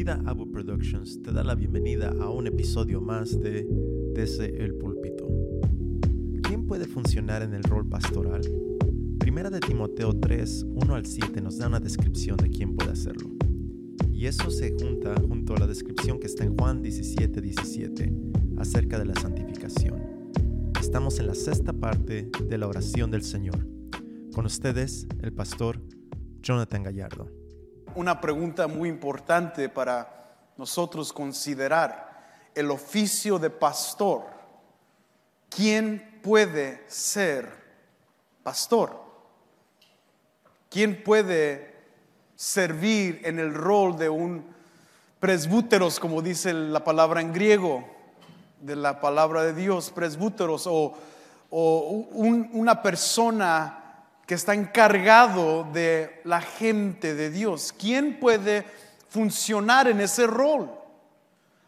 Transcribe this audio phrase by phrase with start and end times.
[0.00, 3.66] Vida Abu Productions te da la bienvenida a un episodio más de
[4.14, 5.28] Desde el Púlpito.
[6.42, 8.40] ¿Quién puede funcionar en el rol pastoral?
[9.18, 13.28] Primera de Timoteo 3, 1 al 7 nos da una descripción de quién puede hacerlo.
[14.10, 18.14] Y eso se junta junto a la descripción que está en Juan 17, 17
[18.56, 20.00] acerca de la santificación.
[20.80, 23.68] Estamos en la sexta parte de la oración del Señor.
[24.32, 25.82] Con ustedes, el pastor
[26.40, 27.39] Jonathan Gallardo.
[27.94, 30.08] Una pregunta muy importante para
[30.56, 34.26] nosotros considerar el oficio de pastor.
[35.48, 37.48] ¿Quién puede ser
[38.44, 39.02] pastor?
[40.68, 41.74] ¿Quién puede
[42.36, 44.44] servir en el rol de un
[45.18, 47.84] presbúteros, como dice la palabra en griego,
[48.60, 50.94] de la palabra de Dios, presbúteros, o,
[51.50, 53.79] una persona
[54.30, 57.74] que está encargado de la gente de Dios.
[57.76, 58.64] ¿Quién puede
[59.08, 60.70] funcionar en ese rol?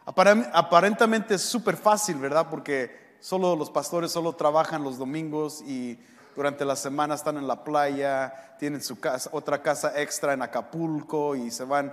[0.07, 2.47] Aparentemente es súper fácil, ¿verdad?
[2.49, 5.99] Porque solo los pastores solo trabajan los domingos y
[6.37, 11.35] durante la semana están en la playa, tienen su casa, otra casa extra en Acapulco
[11.35, 11.93] y se van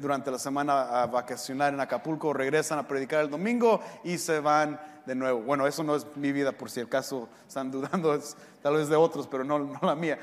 [0.00, 4.80] durante la semana a vacacionar en Acapulco, regresan a predicar el domingo y se van
[5.06, 5.42] de nuevo.
[5.42, 8.96] Bueno, eso no es mi vida, por si acaso están dudando, es tal vez de
[8.96, 10.18] otros, pero no, no la mía.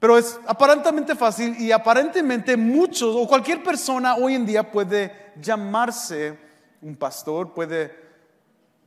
[0.00, 6.38] Pero es aparentemente fácil y aparentemente muchos o cualquier persona hoy en día puede llamarse
[6.80, 7.94] un pastor, puede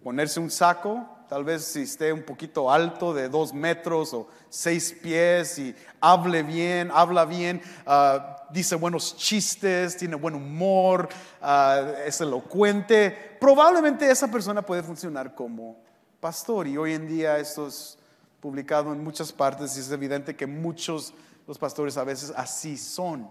[0.03, 4.91] ponerse un saco, tal vez si esté un poquito alto de dos metros o seis
[5.03, 11.09] pies y hable bien, habla bien, ah, dice buenos chistes, tiene buen humor,
[11.43, 15.77] ah, es elocuente, probablemente esa persona puede funcionar como
[16.19, 16.65] pastor.
[16.65, 17.98] Y hoy en día esto es
[18.41, 21.13] publicado en muchas partes y es evidente que muchos
[21.47, 23.27] los pastores a veces así son,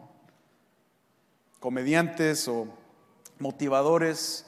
[1.60, 2.66] comediantes o
[3.38, 4.44] motivadores,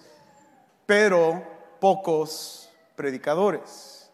[0.87, 1.43] pero
[1.81, 4.11] pocos predicadores.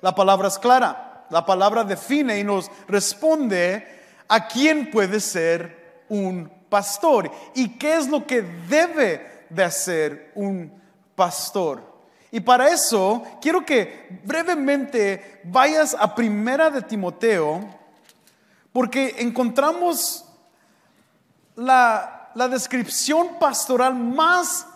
[0.00, 3.86] La palabra es clara, la palabra define y nos responde
[4.28, 10.80] a quién puede ser un pastor y qué es lo que debe de hacer un
[11.14, 11.89] pastor.
[12.30, 17.66] Y para eso quiero que brevemente vayas a Primera de Timoteo,
[18.72, 20.24] porque encontramos
[21.56, 24.66] la, la descripción pastoral más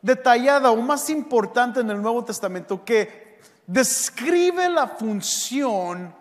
[0.00, 6.14] detallada o más importante en el Nuevo Testamento que describe la función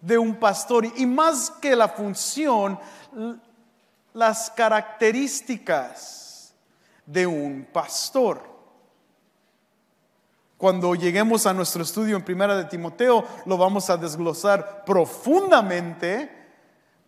[0.00, 2.80] de un pastor y más que la función,
[4.12, 6.54] las características
[7.06, 8.51] de un pastor.
[10.62, 16.30] Cuando lleguemos a nuestro estudio en Primera de Timoteo, lo vamos a desglosar profundamente,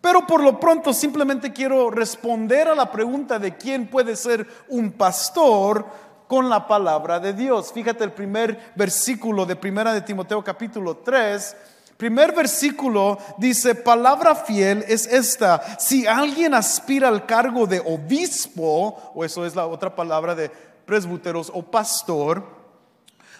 [0.01, 4.91] pero por lo pronto simplemente quiero responder a la pregunta de quién puede ser un
[4.91, 5.85] pastor
[6.27, 7.71] con la palabra de Dios.
[7.71, 11.55] Fíjate el primer versículo de Primera de Timoteo capítulo 3.
[11.95, 19.23] Primer versículo dice, palabra fiel es esta, si alguien aspira al cargo de obispo, o
[19.23, 20.51] eso es la otra palabra de
[20.85, 22.54] presbúteros o pastor,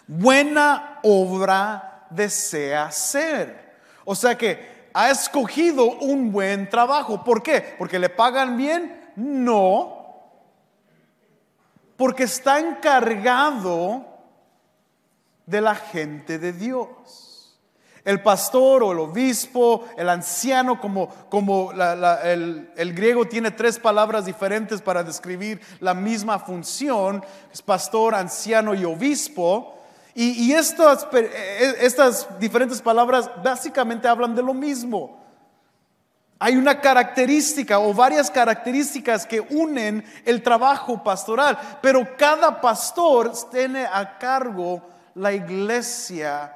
[0.08, 3.76] buena obra desea hacer.
[4.04, 7.24] O sea que ha escogido un buen trabajo.
[7.24, 7.76] ¿Por qué?
[7.78, 9.12] ¿Porque le pagan bien?
[9.16, 10.06] No.
[11.98, 14.06] Porque está encargado
[15.46, 17.60] de la gente de Dios.
[18.04, 24.26] El pastor o el obispo, el anciano, como, como el, el, griego tiene tres palabras
[24.26, 29.76] diferentes para describir la misma función, es pastor, anciano y obispo.
[30.18, 35.22] Y, estas, eh, estas diferentes palabras básicamente hablan de lo mismo.
[36.40, 43.86] Hay una característica o varias características que unen el trabajo pastoral, pero cada pastor tiene
[43.86, 44.82] a cargo
[45.16, 46.54] la iglesia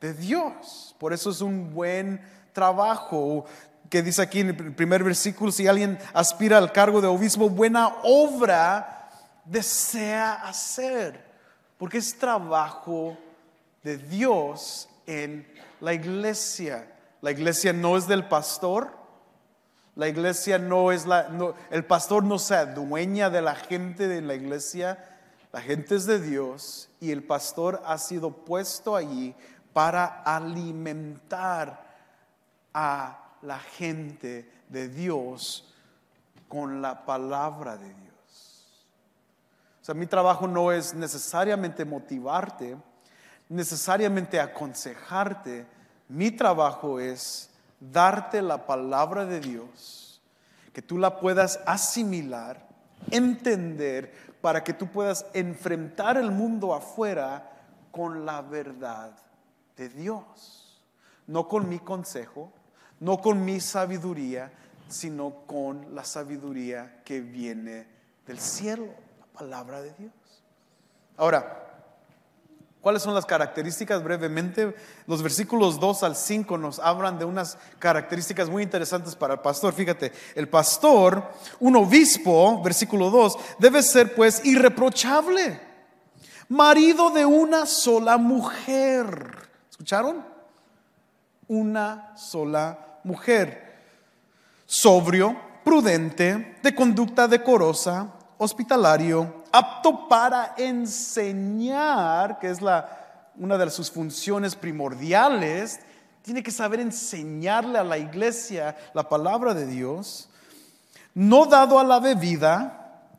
[0.00, 0.96] de Dios.
[0.98, 2.22] Por eso es un buen
[2.54, 3.44] trabajo
[3.90, 7.96] que dice aquí en el primer versículo, si alguien aspira al cargo de obispo, buena
[8.02, 9.10] obra
[9.44, 11.27] desea hacer
[11.78, 13.16] porque es trabajo
[13.82, 15.46] de Dios en
[15.80, 16.92] la iglesia.
[17.22, 18.92] La iglesia no es del pastor,
[19.94, 21.28] la iglesia no es la,
[21.70, 25.04] el pastor no se adueña de la gente de la iglesia,
[25.52, 29.34] la gente es de Dios y el pastor ha sido puesto allí
[29.72, 31.86] para alimentar
[32.74, 35.74] a la gente de Dios
[36.48, 38.07] con la palabra de Dios
[39.88, 42.76] sea, mi trabajo no es necesariamente motivarte,
[43.48, 45.64] necesariamente aconsejarte.
[46.08, 47.48] Mi trabajo es
[47.80, 50.20] darte la palabra de Dios,
[50.74, 52.68] que tú la puedas asimilar,
[53.10, 54.12] entender
[54.42, 57.50] para que tú puedas enfrentar el mundo afuera
[57.90, 59.12] con la verdad
[59.74, 60.82] de Dios.
[61.26, 62.52] No con mi consejo,
[63.00, 64.52] no con mi sabiduría,
[64.86, 67.86] sino con la sabiduría que viene
[68.26, 69.07] del cielo,
[69.38, 70.12] palabra de Dios.
[71.16, 71.64] Ahora,
[72.80, 74.74] ¿Cuáles son las características brevemente?
[75.06, 79.74] Los versículos 2 al 5 nos hablan de unas características muy interesantes para el pastor.
[79.74, 85.60] Fíjate, el pastor, un obispo, versículo 2, debe ser pues irreprochable,
[86.48, 89.50] marido de una sola mujer.
[89.68, 90.24] ¿Escucharon?
[91.48, 93.82] Una sola mujer.
[94.66, 102.60] Sobrio, prudente, de conducta decorosa, hospitalario, apto para enseñar, que es
[103.36, 105.80] una de sus funciones primordiales,
[106.22, 110.28] tiene que saber enseñarle a la iglesia la palabra de Dios,
[111.14, 113.10] no dado a la bebida,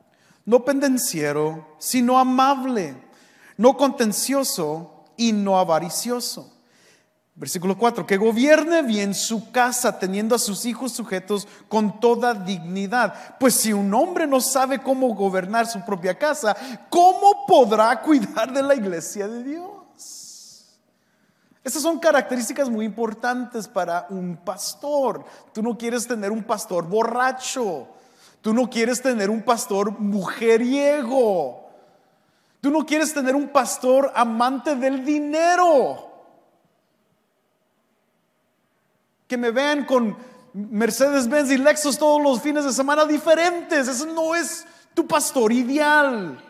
[0.44, 2.96] no pendenciero, sino amable,
[3.56, 6.59] no contencioso y no avaricioso
[7.40, 13.38] Versículo 4, que gobierne bien su casa teniendo a sus hijos sujetos con toda dignidad.
[13.40, 16.54] Pues si un hombre no sabe cómo gobernar su propia casa,
[16.90, 20.66] ¿cómo podrá cuidar de la iglesia de Dios?
[21.64, 25.24] Estas son características muy importantes para un pastor.
[25.54, 27.88] Tú no quieres tener un pastor borracho.
[28.42, 31.70] Tú no quieres tener un pastor mujeriego.
[32.60, 36.09] Tú no quieres tener un pastor amante del dinero.
[39.30, 40.16] Que me vean con
[40.54, 43.86] Mercedes-Benz y Lexus todos los fines de semana diferentes.
[43.86, 46.42] Eso no es tu pastor ideal.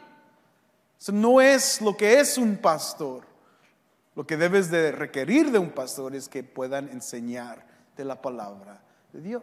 [0.99, 3.27] Eso no es lo que es un pastor.
[4.15, 7.67] Lo que debes de requerir de un pastor es que puedan enseñar
[7.99, 8.81] de la palabra
[9.13, 9.43] de Dios.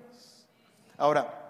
[0.98, 1.47] Ahora,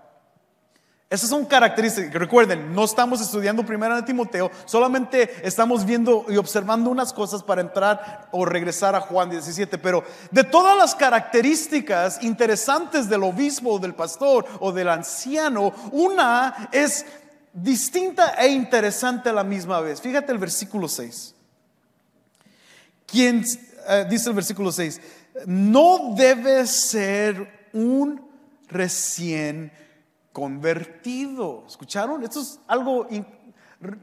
[1.10, 2.14] esas son características.
[2.14, 7.62] Recuerden, no estamos estudiando primero de Timoteo, solamente estamos viendo y observando unas cosas para
[7.62, 9.78] entrar o regresar a Juan 17.
[9.78, 17.06] Pero de todas las características interesantes del obispo, del pastor o del anciano, una es
[17.54, 20.02] distinta e interesante a la misma vez.
[20.02, 21.34] Fíjate el versículo 6.
[23.06, 23.46] Quien,
[23.88, 25.00] eh, dice el versículo 6,
[25.46, 28.28] no debe ser un
[28.68, 29.72] recién
[30.38, 31.64] convertido.
[31.66, 32.24] ¿Escucharon?
[32.24, 33.08] Esto es algo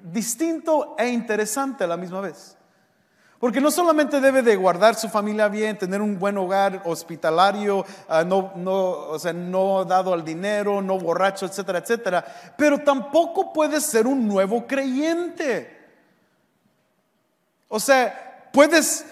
[0.03, 2.57] distinto e interesante a la misma vez.
[3.39, 8.25] Porque no solamente debe de guardar su familia bien, tener un buen hogar hospitalario, ah,
[8.25, 12.25] no, no, o sea, no dado al dinero, no borracho, etcétera, etcétera,
[12.59, 15.87] pero tampoco puede ser un nuevo creyente.
[17.69, 19.07] O sea, puedes,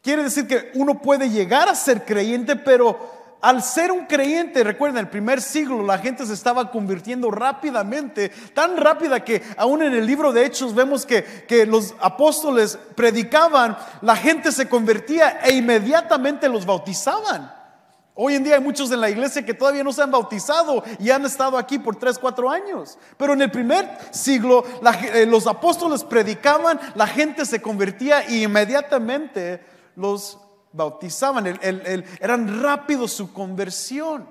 [0.00, 4.98] quiere decir que uno puede llegar a ser creyente, pero al ser un creyente, recuerden,
[4.98, 10.06] el primer siglo la gente se estaba convirtiendo rápidamente, tan rápida que aún en el
[10.06, 16.48] libro de Hechos vemos que, que los apóstoles predicaban, la gente se convertía e inmediatamente
[16.48, 17.52] los bautizaban.
[18.14, 21.10] Hoy en día hay muchos en la iglesia que todavía no se han bautizado y
[21.10, 22.96] han estado aquí por 3, 4 años.
[23.16, 24.64] Pero en el primer siglo
[25.14, 29.64] eh, los apóstoles predicaban, la gente se convertía y inmediatamente
[29.96, 30.38] los
[30.72, 31.58] bautizaban,
[32.20, 34.28] eran rápidos su conversión.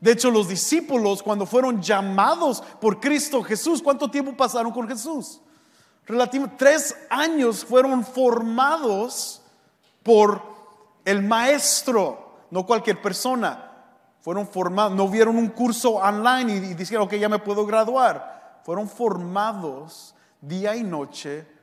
[0.00, 5.40] De hecho, los discípulos cuando fueron llamados por Cristo Jesús, ¿cuánto tiempo pasaron con Jesús?
[6.06, 9.42] Relativo, tres años fueron formados
[10.02, 10.42] por
[11.04, 13.62] el maestro, no cualquier persona.
[14.20, 18.60] Fueron formados, no vieron un curso online y, y dijeron, ok, ya me puedo graduar.
[18.64, 21.55] Fueron formados día y noche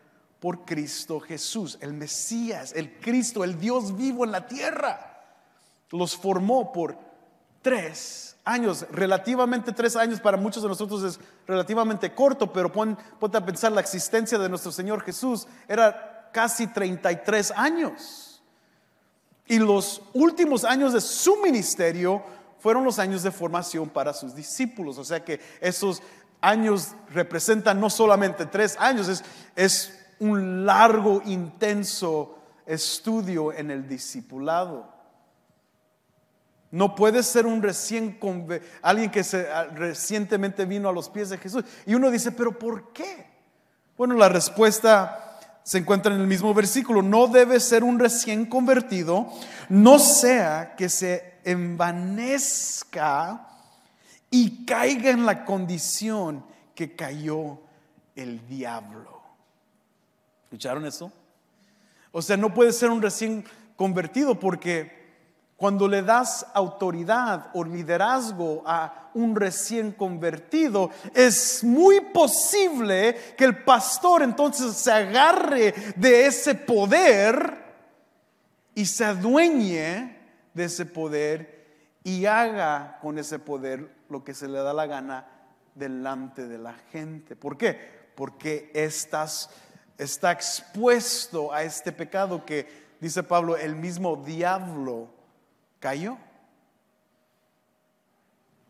[0.43, 5.23] por Cristo Jesús, el Mesías, el Cristo, el Dios vivo en la tierra.
[5.89, 6.97] Los formó por
[7.61, 13.37] tres años, relativamente tres años para muchos de nosotros es relativamente corto, pero pon, ponte
[13.37, 18.43] a pensar la existencia de nuestro Señor Jesús era casi 33 años.
[19.47, 22.21] Y los últimos años de su ministerio
[22.59, 24.97] fueron los años de formación para sus discípulos.
[24.97, 26.03] O sea que esos
[26.41, 29.23] años representan no solamente tres años, es,
[29.55, 34.91] es un largo, intenso estudio en el discipulado.
[36.71, 38.17] No puede ser un recién
[38.81, 41.63] alguien que se, ah, recientemente vino a los pies de Jesús.
[41.85, 43.27] Y uno dice, pero ¿por qué?
[43.95, 47.03] Bueno, la respuesta se encuentra en el mismo versículo.
[47.03, 49.29] No debe ser un recién convertido,
[49.69, 53.49] no sea que se envanezca
[54.31, 57.59] y caiga en la condición que cayó
[58.15, 59.12] el diablo.
[60.53, 61.11] ¿Escucharon eso?
[62.11, 63.43] O sea, no puede ser un recién
[63.75, 65.03] convertido porque
[65.63, 73.63] Cuando le das autoridad o liderazgo a un recién convertido, es muy posible que el
[73.63, 77.63] pastor entonces se agarre de ese poder
[78.75, 80.17] y se adueñe
[80.53, 85.27] de ese poder y haga con ese poder lo que se le da la gana
[85.75, 87.37] delante de la gente.
[87.37, 87.79] ¿Por qué?
[88.15, 89.49] Porque estás,
[89.97, 92.67] está expuesto a este pecado que,
[92.99, 95.07] dice Pablo, el mismo diablo
[95.79, 96.17] cayó.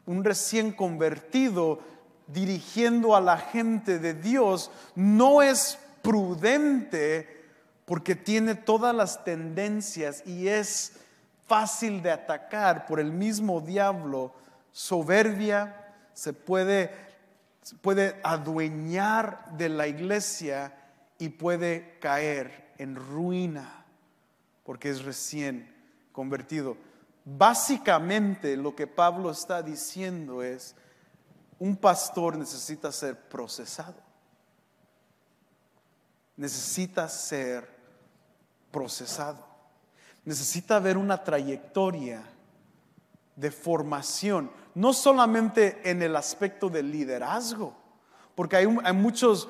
[0.06, 1.80] Un recién convertido
[2.28, 7.44] dirigiendo a la gente de Dios no es prudente
[7.86, 10.94] porque tiene todas las tendencias y es
[11.48, 14.34] fácil de atacar por el mismo diablo,
[14.72, 16.92] soberbia, se puede,
[17.82, 20.74] puede adueñar de la iglesia
[21.24, 23.86] y puede caer en ruina
[24.66, 25.74] porque es recién
[26.12, 26.76] convertido.
[27.24, 30.76] Básicamente lo que Pablo está diciendo es,
[31.60, 33.96] un pastor necesita ser procesado,
[36.36, 37.70] necesita ser
[38.70, 39.48] procesado,
[40.26, 42.22] necesita ver una trayectoria
[43.38, 47.74] de formación, no solamente en el aspecto del liderazgo,
[48.36, 49.48] porque hay, muchos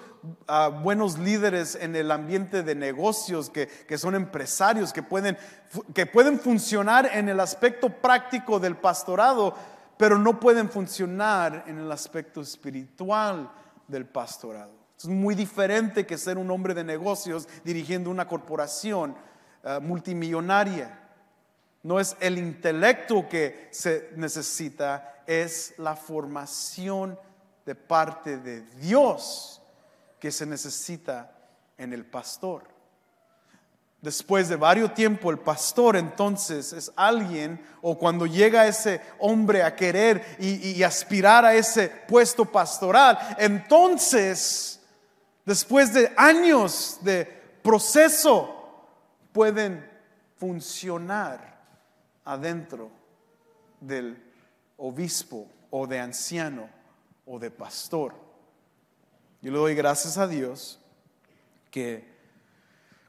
[0.81, 5.37] buenos líderes en el ambiente de negocios que, son empresarios, que pueden,
[5.93, 9.53] que pueden funcionar en el aspecto práctico del pastorado,
[9.97, 13.51] pero no pueden funcionar en el aspecto espiritual
[13.87, 14.71] del pastorado.
[14.97, 19.15] Es muy diferente que ser un hombre de negocios dirigiendo una corporación
[19.63, 20.99] ah, multimillonaria.
[21.83, 27.19] No es el intelecto que se necesita, es la formación
[27.65, 29.62] de parte de Dios
[30.23, 31.35] que se necesita
[31.77, 32.63] en el pastor.
[34.01, 39.75] Después de varios tiempo, el pastor entonces es alguien, o cuando llega ese hombre a
[39.75, 44.79] querer y, y aspirar a ese puesto pastoral, entonces,
[45.45, 47.25] después de años de
[47.61, 48.79] proceso,
[49.33, 49.85] pueden
[50.37, 51.61] funcionar
[52.23, 52.89] adentro
[53.81, 54.23] del
[54.77, 56.69] obispo o de anciano
[57.25, 58.22] o de pastor.
[59.43, 60.79] Yo le doy gracias a Dios
[61.69, 62.07] que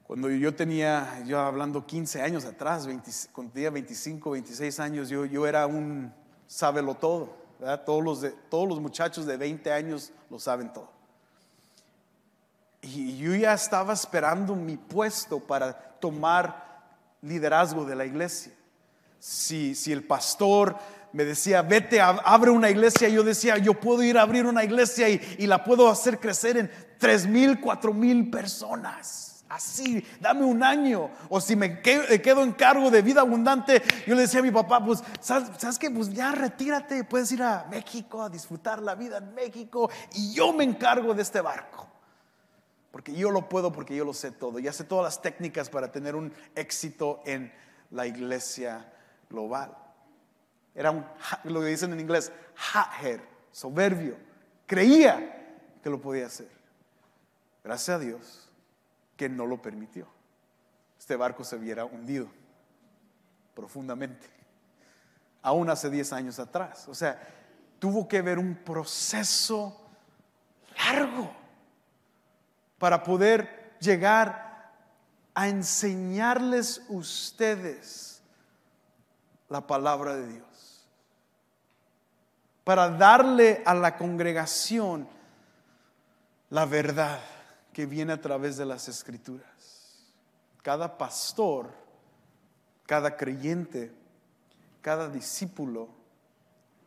[0.03, 2.89] cuando yo tenía, yo hablando 15 años atrás,
[3.31, 6.13] cuando tenía 25, 26 años, yo, yo era un
[6.49, 7.37] sábelo todo.
[7.87, 10.91] Todos, los de, todos los muchachos de 20 años lo saben todo.
[12.83, 16.83] Y yo ya estaba esperando mi puesto para tomar
[17.23, 18.53] liderazgo de la iglesia
[19.21, 20.77] si, si el pastor
[21.15, 25.09] me decía, vete, abre una iglesia, yo decía, yo puedo ir a abrir una iglesia
[25.09, 26.69] y, la puedo hacer crecer en
[26.99, 29.45] tres mil, cuatro mil personas.
[29.49, 31.11] Así, dame un año.
[31.29, 34.85] O si me quedo en cargo de vida abundante, yo le decía a mi papá,
[34.85, 35.89] pues, ¿sabes, ¿sabes qué?
[35.89, 40.53] Pues ya retírate, puedes ir a México a disfrutar la vida en México y yo
[40.53, 41.89] me encargo de este barco.
[42.91, 44.59] Porque yo lo puedo, porque yo lo sé todo.
[44.59, 47.53] Ya sé todas las técnicas para tener un éxito en
[47.93, 48.93] la iglesia
[49.31, 49.84] global.
[50.75, 51.05] Era un,
[51.45, 52.33] lo que dicen en inglés,
[52.75, 53.21] hothead,
[53.53, 54.17] soberbio.
[54.67, 56.51] Creía que lo podía hacer.
[57.63, 58.51] Gracias a Dios
[59.17, 60.07] que no lo permitió.
[60.99, 62.29] Este barco se viera hundido
[63.55, 64.27] profundamente.
[65.43, 66.89] Aún hace 10 años atrás.
[66.89, 67.21] O sea,
[67.79, 69.81] tuvo que haber un proceso
[70.77, 71.31] largo
[72.79, 74.73] para poder llegar
[75.35, 78.23] a enseñarles ustedes
[79.49, 80.54] la palabra de Dios.
[82.65, 85.07] Para darle a la congregación
[86.51, 87.21] la verdad
[87.73, 90.05] que viene a través de las escrituras.
[90.63, 91.69] Cada pastor,
[92.87, 93.93] cada creyente,
[94.81, 95.89] cada discípulo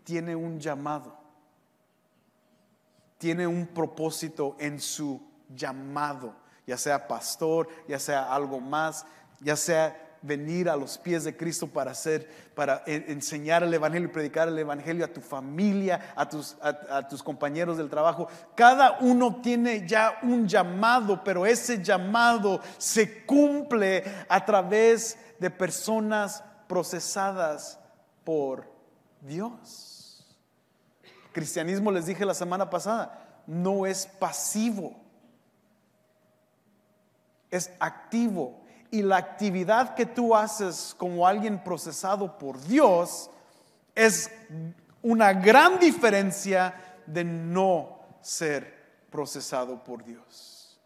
[0.03, 1.17] tiene un llamado,
[3.17, 5.21] tiene un propósito en su
[5.53, 6.33] llamado,
[6.65, 9.05] ya sea pastor, ya sea algo más,
[9.41, 14.11] ya sea venir a los pies de Cristo para hacer, para enseñar el Evangelio y
[14.11, 18.27] predicar el Evangelio a tu familia, a tus, a, tus compañeros del trabajo.
[18.55, 26.43] Cada uno tiene ya un llamado, pero ese llamado se cumple a través de personas
[26.67, 27.79] procesadas
[28.23, 28.69] por
[29.21, 30.25] Dios.
[31.31, 34.95] cristianismo, les dije la semana pasada, no es pasivo,
[37.49, 43.29] es activo y la actividad que tú haces como alguien procesado por Dios
[43.95, 44.31] es
[45.01, 50.79] una gran diferencia de no ser procesado por Dios.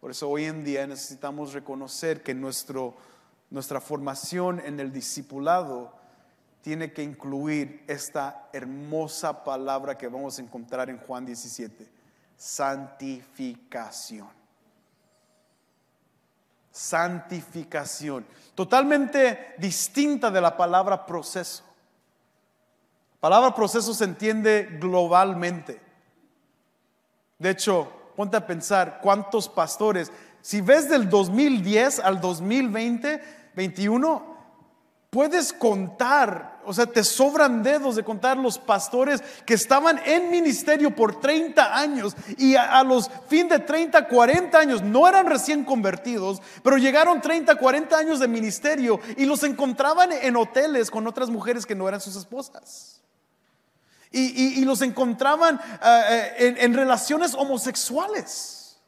[0.00, 2.96] Por eso hoy en día necesitamos reconocer que nuestro
[3.50, 5.92] nuestra formación en el discipulado
[6.62, 11.90] tiene que incluir esta hermosa palabra que vamos a encontrar en Juan 17,
[12.36, 14.28] santificación.
[16.70, 18.24] Santificación,
[18.54, 21.64] totalmente distinta de la palabra proceso.
[23.18, 25.80] palabra proceso se entiende globalmente.
[27.38, 30.12] De hecho, ponte a pensar cuántos pastores,
[30.42, 33.20] si ves del 2010 al 2020,
[33.54, 34.29] 21,
[35.10, 40.94] puedes contar, o sea, te sobran dedos de contar los pastores que estaban en ministerio
[40.94, 46.40] por 30 años y a, los fin de 30, 40 años no eran recién convertidos,
[46.62, 51.66] pero llegaron 30, 40 años de ministerio y los encontraban en hoteles con otras mujeres
[51.66, 52.96] que no eran sus esposas.
[54.12, 58.80] Y, los encontraban eh, eh, en relaciones homosexuales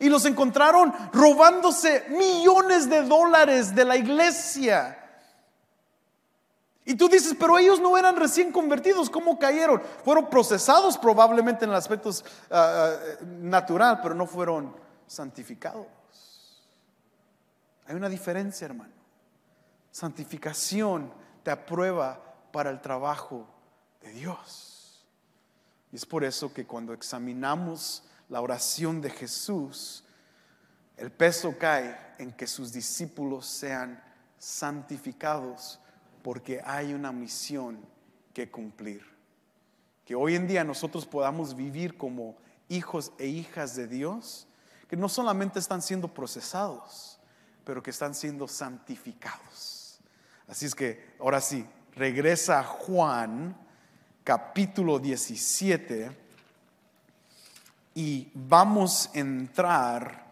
[0.00, 5.01] y los encontraron robándose millones de dólares de la iglesia.
[6.84, 9.80] Y tú dices, pero ellos no eran recién convertidos, ¿cómo cayeron?
[10.04, 14.74] Fueron procesados probablemente en el aspecto uh, uh, natural, pero no fueron
[15.06, 15.86] santificados.
[17.86, 18.92] Hay una diferencia, hermano.
[19.92, 21.12] Santificación
[21.42, 22.20] te aprueba
[22.50, 23.46] para el trabajo
[24.00, 25.04] de Dios.
[25.92, 30.04] Y es por eso que cuando examinamos la oración de Jesús,
[30.96, 34.02] el peso cae en que sus discípulos sean
[34.38, 35.78] santificados
[36.22, 37.78] porque hay una misión
[38.32, 39.02] que cumplir.
[40.04, 42.36] Que hoy en día nosotros podamos vivir como
[42.68, 44.46] hijos e hijas de Dios,
[44.88, 47.18] que no solamente están siendo procesados,
[47.64, 50.00] pero que están siendo santificados.
[50.48, 51.64] Así es que ahora sí,
[51.94, 53.56] regresa a Juan
[54.24, 56.10] capítulo 17
[57.94, 60.31] y vamos a entrar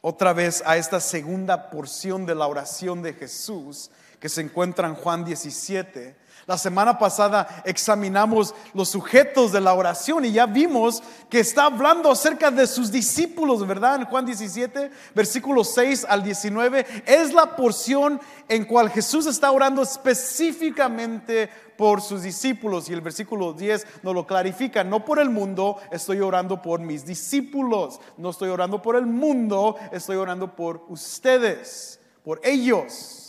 [0.00, 3.90] otra vez a esta segunda porción de la oración de Jesús
[4.20, 6.16] que se encuentra en Juan 17.
[6.48, 12.10] La semana pasada examinamos los sujetos de la oración y ya vimos que está hablando
[12.10, 13.96] acerca de sus discípulos, ¿verdad?
[13.96, 19.82] En Juan 17, versículos 6 al 19, es la porción en cual Jesús está orando
[19.82, 22.88] específicamente por sus discípulos.
[22.88, 27.04] Y el versículo 10 nos lo clarifica, no por el mundo, estoy orando por mis
[27.04, 28.00] discípulos.
[28.16, 33.27] No estoy orando por el mundo, estoy orando por ustedes, por ellos.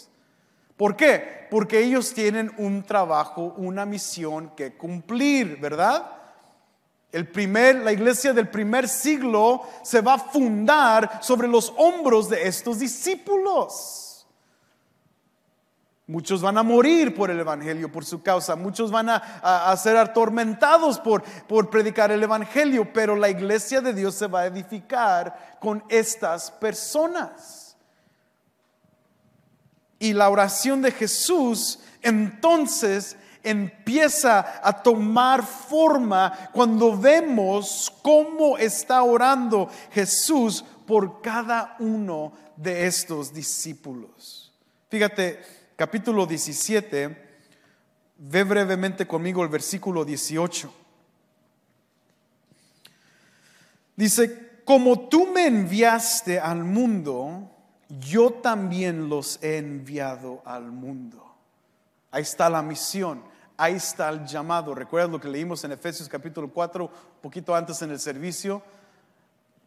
[0.79, 1.45] ¿Por qué?
[1.51, 6.09] Porque ellos tienen un trabajo, una misión que cumplir, ¿verdad?
[7.11, 14.25] La iglesia del primer siglo se va a fundar sobre los hombros de estos discípulos.
[16.07, 18.55] Muchos van a morir por el Evangelio, por su causa.
[18.55, 22.93] Muchos van a, ser atormentados por predicar el Evangelio.
[22.93, 27.58] Pero la iglesia de Dios se va a edificar con estas personas.
[29.99, 39.69] Y la oración de Jesús entonces empieza a tomar forma cuando vemos cómo está orando
[39.91, 44.51] Jesús por cada uno de estos discípulos.
[44.89, 45.39] Fíjate,
[45.75, 47.29] capítulo 17,
[48.17, 50.73] ve brevemente conmigo el versículo 18.
[53.95, 57.49] Dice, como tú me enviaste al mundo,
[57.89, 61.35] yo también los he enviado al mundo.
[62.11, 63.23] Ahí está la misión,
[63.57, 64.75] ahí está el llamado.
[64.75, 68.61] ¿Recuerdas lo que leímos en Efesios capítulo 4, un poquito antes en el servicio?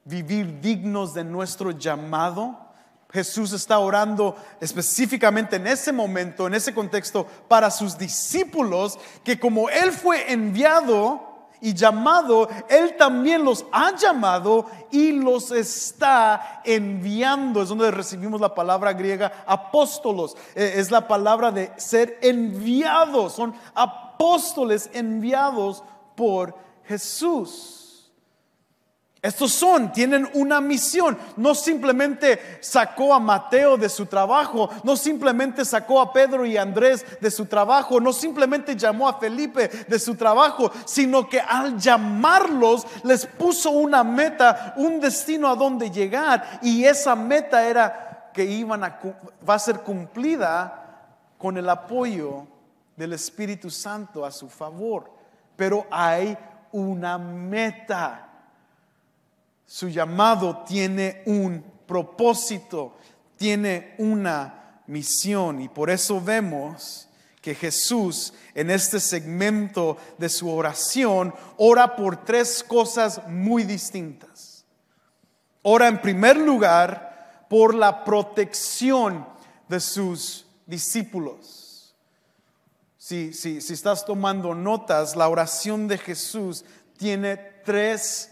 [0.04, 2.72] Vivir dignos de nuestro llamado
[3.12, 9.68] Jesús está orando específicamente en ese momento, en ese contexto, para sus discípulos, que como
[9.68, 11.31] Él fue enviado
[11.62, 17.62] y llamado, Él también los ha llamado y los está enviando.
[17.62, 20.36] Es donde recibimos la palabra griega apóstolos.
[20.56, 23.34] Eh, es la palabra de ser enviados.
[23.34, 25.84] Son apóstoles enviados
[26.16, 27.81] por Jesús.
[29.22, 31.16] Estos son, tienen una misión.
[31.36, 37.06] No simplemente sacó a Mateo de su trabajo, no simplemente sacó a Pedro y Andrés
[37.20, 42.84] de su trabajo, no simplemente llamó a Felipe de su trabajo, sino que al llamarlos
[43.04, 46.58] les puso una meta, un destino a donde llegar.
[46.60, 48.98] Y esa meta era que iban a,
[49.48, 51.06] va a ser cumplida
[51.38, 52.48] con el apoyo
[52.96, 55.12] del Espíritu Santo a su favor.
[55.54, 56.36] Pero hay
[56.72, 58.30] una meta
[59.72, 62.94] su llamado tiene un propósito,
[63.38, 67.08] tiene una misión y por eso vemos
[67.40, 74.66] que Jesús en este segmento de su oración ora por tres cosas muy distintas.
[75.62, 79.26] Ora en primer lugar por la protección
[79.70, 81.96] de sus discípulos.
[82.98, 86.62] Si, si, si estás tomando notas, la oración de Jesús
[86.98, 88.31] tiene tres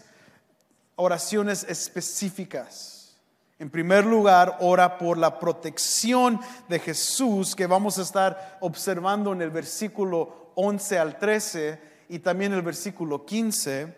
[1.01, 3.17] oraciones específicas.
[3.57, 9.41] En primer lugar, ora por la protección de Jesús que vamos a estar observando en
[9.41, 13.95] el versículo 11 al 13 y también el versículo 15.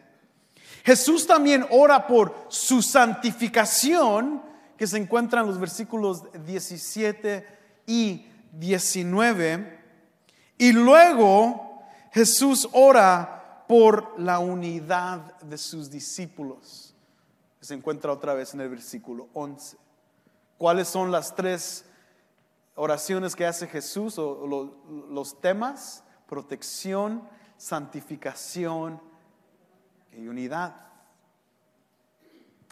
[0.84, 4.42] Jesús también ora por su santificación
[4.78, 7.48] que se encuentra en los versículos 17
[7.86, 9.80] y 19.
[10.58, 16.93] Y luego Jesús ora por la unidad de sus discípulos.
[17.64, 19.78] Se encuentra otra vez en el versículo 11.
[20.58, 21.86] ¿Cuáles son las tres
[22.76, 24.46] oraciones que hace Jesús o
[25.10, 26.04] los temas?
[26.28, 27.24] Protección,
[27.56, 29.02] santificación
[30.12, 30.76] y unidad.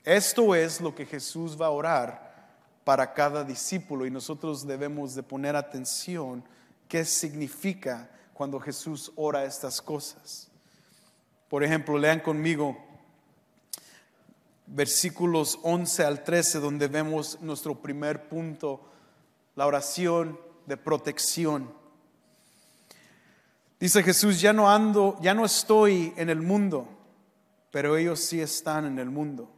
[0.03, 2.51] Esto es lo que Jesús va a orar
[2.83, 6.43] para cada discípulo y nosotros debemos de poner atención
[6.89, 10.51] qué significa cuando Jesús ora estas cosas.
[11.47, 12.90] Por ejemplo, lean conmigo
[14.71, 18.81] versículos 11 al 13 donde vemos nuestro primer punto,
[19.55, 21.71] la oración de protección.
[23.79, 26.87] Dice Jesús, ya no ando, ya no estoy en el mundo,
[27.69, 29.51] pero ellos sí están en el mundo.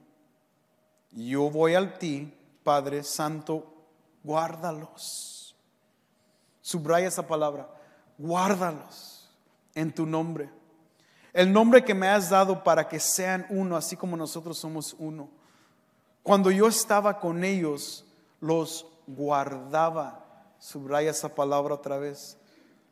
[1.12, 3.72] Yo voy al ti Padre Santo,
[4.24, 5.56] guárdalos.
[6.62, 7.70] Subraya esa palabra,
[8.18, 9.30] guárdalos
[9.76, 10.50] en tu nombre.
[11.34, 15.30] El nombre que me has dado para que sean uno, así como nosotros somos uno.
[16.22, 18.06] Cuando yo estaba con ellos,
[18.40, 20.24] los guardaba.
[20.60, 22.38] Subraya esa palabra otra vez.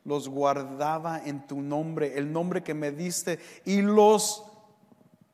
[0.04, 4.44] Los guardaba en tu nombre, el nombre que me diste, y los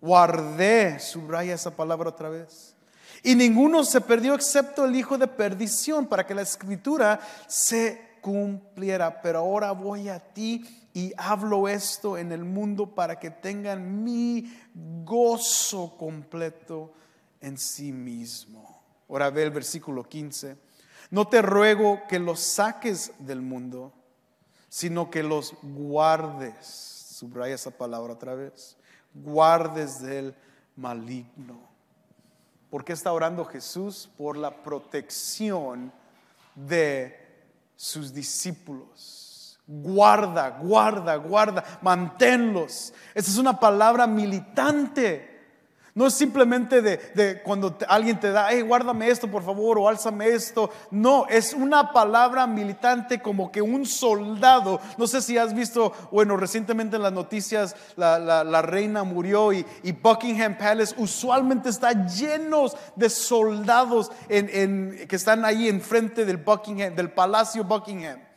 [0.03, 1.01] guardé.
[1.01, 2.77] Subraya esa palabra otra vez.
[3.23, 7.18] Y ninguno se perdió excepto el hijo de perdición para que la escritura
[7.49, 9.23] se cumpliera.
[9.23, 14.52] Pero ahora voy a ti y hablo esto en el mundo para que tengan mi
[15.04, 16.92] gozo completo
[17.40, 18.82] en sí mismo.
[19.08, 20.56] Ahora ve el versículo 15.
[21.12, 23.92] No te ruego que los saques del mundo,
[24.68, 26.66] sino que los guardes.
[26.66, 28.76] Subraya esa palabra otra vez.
[29.14, 30.34] Guardes del
[30.74, 31.61] maligno.
[32.70, 34.11] ¿Por qué está orando Jesús?
[34.16, 35.92] Por la protección
[36.56, 37.16] de
[37.76, 39.17] sus discípulos.
[39.70, 42.94] Guarda, guarda, guarda, manténlos.
[43.14, 45.37] Esa es una palabra militante.
[45.94, 50.28] No es simplemente de, cuando alguien te da, hey, guárdame esto por favor o álzame
[50.28, 50.70] esto.
[50.90, 54.81] No, es una palabra militante como que un soldado.
[54.96, 59.66] No sé si has visto, bueno, recientemente en las noticias la, reina murió y,
[60.00, 67.64] Buckingham Palace usualmente está llenos de soldados que están ahí enfrente del Buckingham, del Palacio
[67.64, 68.27] Buckingham.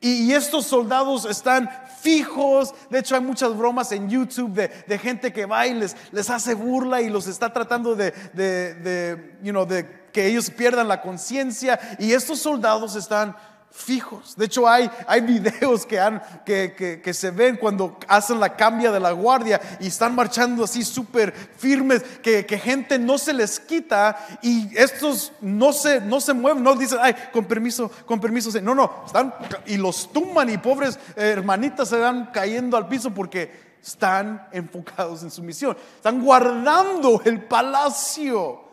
[0.00, 1.68] Y, estos soldados están
[2.00, 2.72] fijos.
[2.88, 7.02] De hecho, hay muchas bromas en YouTube de, gente que va y les, hace burla
[7.02, 9.66] y los está tratando de, de, you know,
[10.12, 11.80] que ellos pierdan la conciencia.
[11.98, 13.36] Y estos soldados están
[13.70, 14.36] fijos.
[14.36, 18.90] De hecho, hay, hay videos que, han, que, que, se ven cuando hacen la cambia
[18.90, 24.18] de la guardia y están marchando así súper firmes, que, gente no se les quita
[24.42, 28.50] y estos no se, no se mueven, no dicen, ay, con permiso, con permiso.
[28.60, 29.34] No, no, están
[29.66, 35.30] y los tumban y pobres hermanitas se van cayendo al piso porque están enfocados en
[35.30, 35.76] su misión.
[35.96, 38.67] Están guardando el palacio.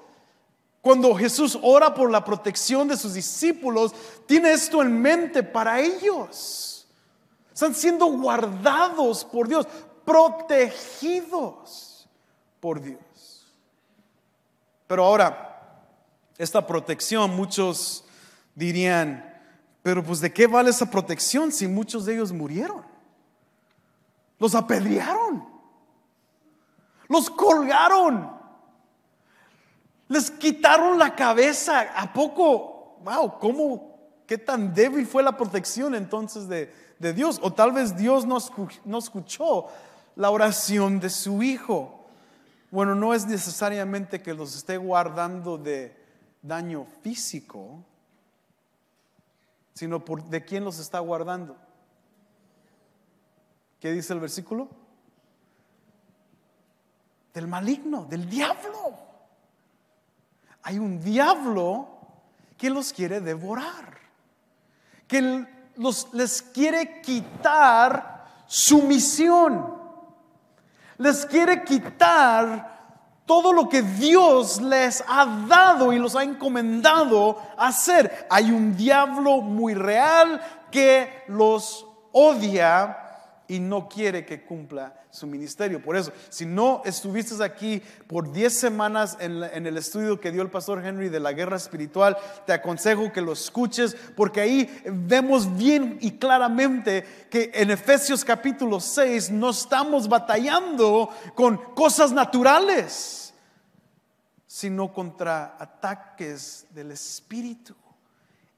[0.86, 3.92] Cuando Jesús ora por la protección de sus discípulos,
[4.28, 6.88] tiene esto en mente para ellos.
[7.52, 9.68] Están siendo guardados por Dios,
[10.06, 12.08] protegidos
[12.60, 13.00] por Dios.
[14.86, 15.82] Pero ahora,
[16.38, 18.06] esta protección, muchos
[18.54, 19.42] dirían,
[19.82, 22.86] pero pues de qué vale esa protección si muchos de ellos murieron?
[24.38, 25.50] Los apedrearon,
[27.08, 28.35] los colgaron,
[30.08, 31.82] les quitaron la cabeza.
[31.96, 32.98] ¿A poco?
[33.04, 33.96] Wow, ¿cómo?
[34.26, 37.40] ¿Qué tan débil fue la protección entonces de, Dios?
[37.44, 38.38] O tal vez Dios no,
[38.86, 39.68] no escuchó
[40.16, 42.06] la oración de su hijo.
[42.72, 45.96] Bueno, no es necesariamente que los esté guardando de
[46.42, 47.84] daño físico,
[49.74, 51.56] sino por de quién los está guardando.
[53.80, 54.70] ¿Qué dice el versículo?
[57.34, 59.05] Del maligno, del diablo
[60.66, 61.88] hay un diablo
[62.58, 64.00] que los quiere devorar,
[65.08, 69.76] que los, les quiere quitar su misión,
[70.98, 72.80] les quiere quitar
[73.28, 78.26] todo lo que Dios les ha dado y los ha encomendado hacer.
[78.32, 83.05] Hay un diablo muy real que los odia
[83.48, 85.82] y no quiere que cumpla su ministerio.
[85.82, 90.50] Por eso, si no estuviste aquí por 10 semanas en, el estudio que dio el
[90.50, 95.98] pastor Henry de la guerra espiritual, te aconsejo que lo escuches porque ahí vemos bien
[96.02, 103.34] y claramente que en Efesios capítulo 6 no estamos batallando con cosas naturales,
[104.48, 107.76] sino contra ataques del espíritu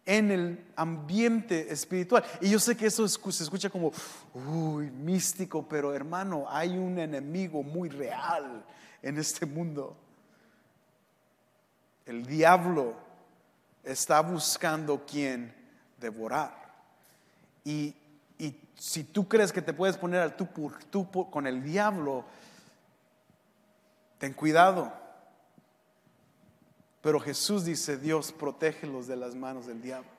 [0.08, 2.24] en el ambiente espiritual.
[2.40, 3.92] Y yo sé que eso se escucha como,
[4.34, 8.66] uy, místico, pero hermano, hay un enemigo muy real
[9.04, 9.98] en este mundo.
[12.06, 12.96] El diablo
[13.84, 15.54] está buscando quien
[16.00, 16.56] devorar.
[17.64, 17.94] Y,
[18.80, 22.26] si tú crees que te puedes poner al tú con el diablo,
[24.20, 24.94] ten cuidado
[27.08, 30.10] pero Jesús dice, Dios, protégelos de las manos del diablo.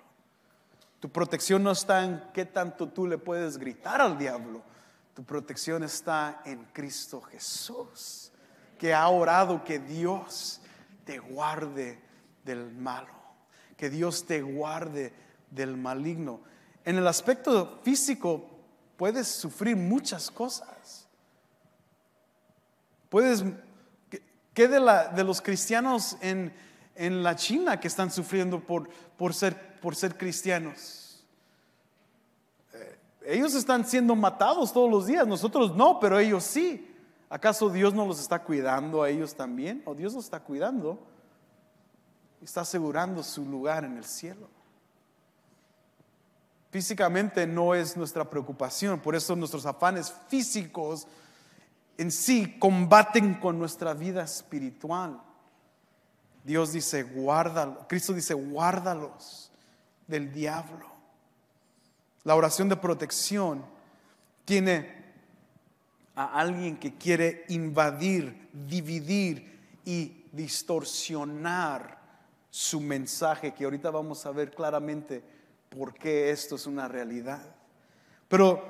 [1.00, 4.62] Tu protección no está en qué tanto tú le puedes gritar al diablo.
[5.12, 8.32] Tu protección está en Cristo Jesús,
[8.78, 10.62] que ha orado que Dios
[11.04, 12.00] te guarde
[12.42, 13.12] del malo,
[13.76, 15.12] que Dios te guarde
[15.50, 16.40] del maligno.
[16.86, 18.48] En el aspecto físico
[18.96, 21.06] puedes sufrir muchas cosas.
[23.10, 23.44] Puedes,
[24.54, 26.66] ¿qué de, la, de los cristianos en,
[26.98, 31.24] en la China que están sufriendo por, por, ser, por ser cristianos.
[32.74, 36.84] Eh, ellos están siendo matados todos los días, nosotros no, pero ellos sí.
[37.30, 39.82] ¿Acaso Dios no los está cuidando a ellos también?
[39.86, 40.98] ¿O Dios los está cuidando?
[42.42, 44.48] Está asegurando su lugar en el cielo.
[46.70, 51.06] Físicamente no es nuestra preocupación, por eso nuestros afanes físicos
[51.96, 55.22] en sí combaten con nuestra vida espiritual.
[56.44, 57.86] Dios dice, guárdalo.
[57.88, 59.50] Cristo dice, guárdalos
[60.06, 60.86] del diablo.
[62.24, 63.64] La oración de protección
[64.44, 64.98] tiene
[66.14, 71.98] a alguien que quiere invadir, dividir y distorsionar
[72.50, 75.22] su mensaje, que ahorita vamos a ver claramente
[75.68, 77.42] por qué esto es una realidad.
[78.28, 78.62] Pero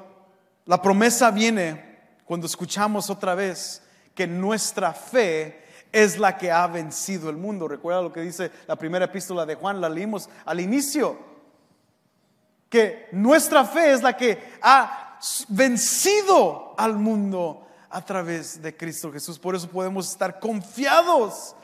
[0.66, 3.82] la promesa viene cuando escuchamos otra vez
[4.14, 7.68] que nuestra fe es la que ha vencido el mundo.
[7.68, 11.18] Recuerda lo que dice la primera epístola de Juan, la leímos al inicio,
[12.68, 19.38] que nuestra fe es la que ha vencido al mundo a través de Cristo Jesús.
[19.38, 21.54] Por eso podemos estar confiados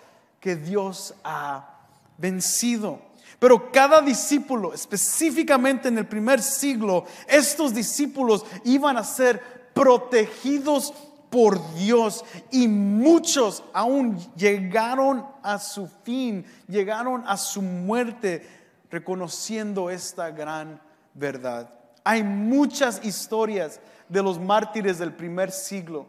[0.41, 1.79] que Dios ha
[2.17, 3.01] vencido.
[3.39, 10.95] Pero cada discípulo, específicamente en el primer siglo, estos discípulos iban a ser protegidos
[11.35, 18.47] por Dios y muchos aún llegaron a su fin, llegaron a su muerte
[18.89, 20.81] reconociendo esta gran
[21.13, 21.69] verdad.
[22.05, 26.07] Hay muchas historias de los mártires del primer siglo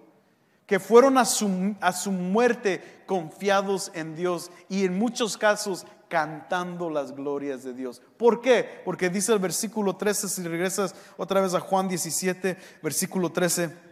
[0.68, 6.92] que fueron a su, a su muerte confiados en Dios y en muchos casos cantando
[6.92, 8.00] las glorias de Dios.
[8.18, 8.84] ¿Por qué?
[8.86, 13.85] Porque dice el versículo 13, si regresas otra vez a Juan 17, versículo 13.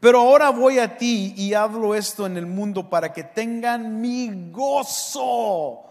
[0.00, 4.50] Pero ahora voy a ti y hablo esto en el mundo para que tengan mi
[4.52, 5.84] gozo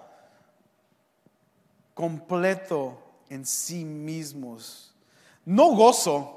[1.94, 2.98] completo
[3.30, 4.96] en sí mismos.
[5.44, 6.36] No gozo.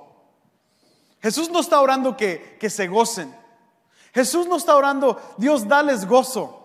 [1.22, 3.32] Jesús no está orando que, se gocen.
[4.12, 6.56] Jesús no está orando, Dios dales gozo.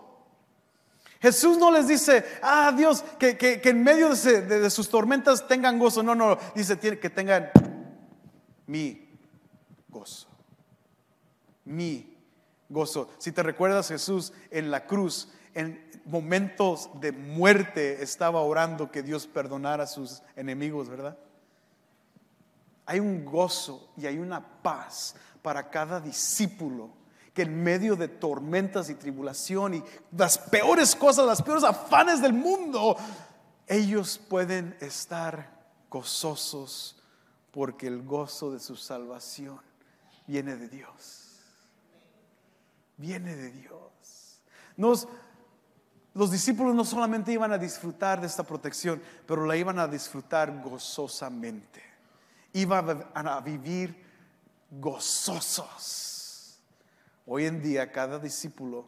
[1.20, 6.02] Jesús no les dice, ah, Dios, que, en medio de, de, sus tormentas tengan gozo.
[6.02, 7.50] No, no, dice que tengan
[8.66, 9.08] mi
[9.88, 10.35] gozo
[11.66, 12.16] mi
[12.68, 13.10] gozo.
[13.18, 19.26] Si te recuerdas, Jesús en la cruz, en momentos de muerte, estaba orando que Dios
[19.26, 21.18] perdonara a sus enemigos, ¿verdad?
[22.86, 26.90] Hay un gozo y hay una paz para cada discípulo
[27.34, 29.84] que en medio de tormentas y tribulación y
[30.16, 32.96] las peores cosas, las peores afanes del mundo,
[33.66, 35.54] ellos pueden estar
[35.90, 37.02] gozosos
[37.50, 39.60] porque el gozo de su salvación
[40.26, 41.25] viene de Dios
[42.96, 44.42] viene de Dios.
[46.14, 50.62] los discípulos no solamente iban a disfrutar de esta protección, pero la iban a disfrutar
[50.62, 51.82] gozosamente.
[52.52, 54.02] Iban a vivir
[54.70, 56.58] gozosos.
[57.26, 58.86] Hoy en día cada discípulo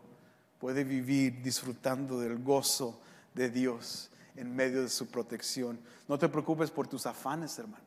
[0.59, 3.01] puede vivir disfrutando del gozo
[3.35, 5.79] de Dios en medio de su protección.
[6.07, 7.85] No te preocupes por tus afanes, hermano.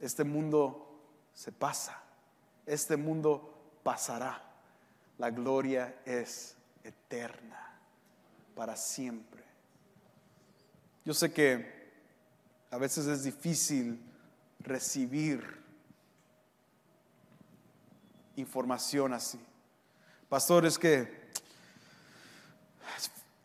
[0.00, 1.00] Este mundo
[1.32, 2.02] se pasa.
[2.66, 4.47] Este mundo pasará
[5.18, 7.78] la gloria es eterna,
[8.54, 9.44] para siempre.
[11.04, 11.78] Yo sé que
[12.70, 14.00] a veces es difícil
[14.60, 15.58] recibir
[18.36, 19.40] información así.
[20.28, 21.28] Pastor, es que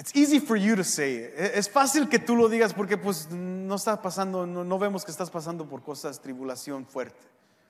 [0.04, 1.34] It's easy for you to say it.
[1.38, 5.30] Es fácil que tú lo digas porque pues no está pasando, no, vemos que estás
[5.30, 7.26] pasando por cosas, tribulación fuerte.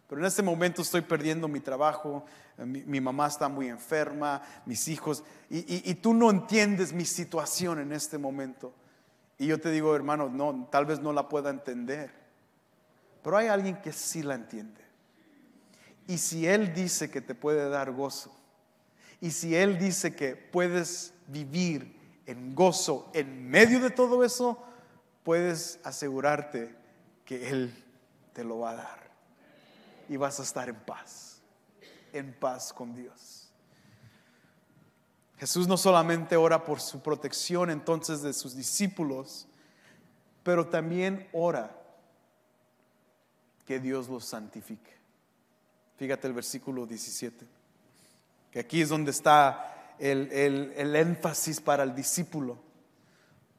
[0.08, 2.26] Pero en este momento estoy perdiendo mi trabajo,
[2.58, 7.80] eh, mi, mamá está muy enferma, mis hijos, y, y, tú no entiendes mi situación
[7.80, 8.74] en este momento.
[9.38, 12.12] Y yo te digo, hermano, no, tal vez no la pueda entender,
[13.24, 14.82] pero hay alguien que sí la entiende.
[16.08, 18.36] Y si Él dice que te puede dar gozo,
[19.22, 24.62] y si Él dice que puedes vivir en gozo en medio de todo eso,
[25.24, 26.76] puedes asegurarte
[27.26, 27.74] que Él
[28.34, 29.13] te lo va a dar.
[30.10, 31.42] Y vas a estar en paz,
[32.12, 33.52] en paz con Dios.
[35.38, 39.48] Jesús no solamente ora por su protección entonces de sus discípulos,
[40.44, 41.76] pero también ora
[43.66, 44.94] que Dios los santifique.
[45.98, 47.48] Fíjate el versículo 17,
[48.52, 52.58] que aquí es donde está el, énfasis para el discípulo.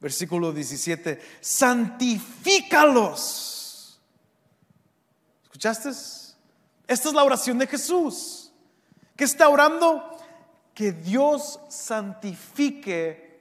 [0.00, 3.98] Versículo 17, santifícalos.
[5.44, 5.92] ¿Escuchaste?
[6.87, 8.53] Esta es la oración de Jesús.
[9.16, 10.11] que está orando?
[10.75, 13.40] Que Dios santifique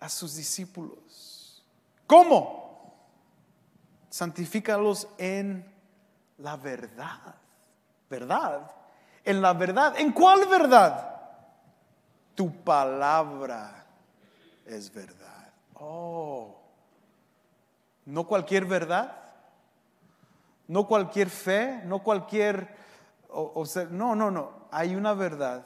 [0.00, 1.62] a sus discípulos.
[2.06, 2.94] ¿Cómo?
[4.08, 5.70] Santifícalos en
[6.38, 7.34] la verdad.
[8.08, 8.70] ¿Verdad?
[9.24, 9.98] En la verdad.
[9.98, 11.16] ¿En cuál verdad?
[12.36, 13.84] tu palabra
[14.66, 15.50] es verdad.
[15.74, 16.54] Oh,
[18.04, 19.25] no cualquier verdad,
[20.68, 22.74] no cualquier fe, no cualquier,
[23.90, 25.64] no, no, no, hay una verdad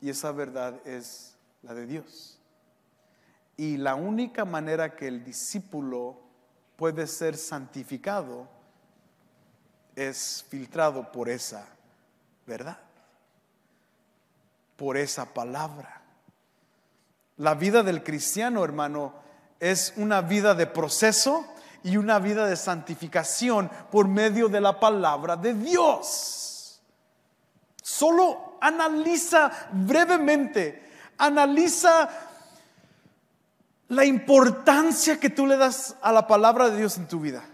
[0.00, 2.38] y esa verdad es la de Dios.
[3.56, 6.20] Y la única manera que el discípulo
[6.76, 8.48] puede ser santificado
[9.94, 11.66] es filtrado por esa
[12.46, 12.78] verdad
[14.76, 16.02] por esa palabra.
[17.38, 19.14] La vida del cristiano, hermano,
[19.58, 21.46] es una vida de proceso
[21.82, 26.80] y una vida de santificación por medio de la palabra de Dios.
[27.82, 32.08] Solo analiza brevemente, analiza
[33.88, 37.44] la importancia que tú le das a la palabra de Dios en tu vida.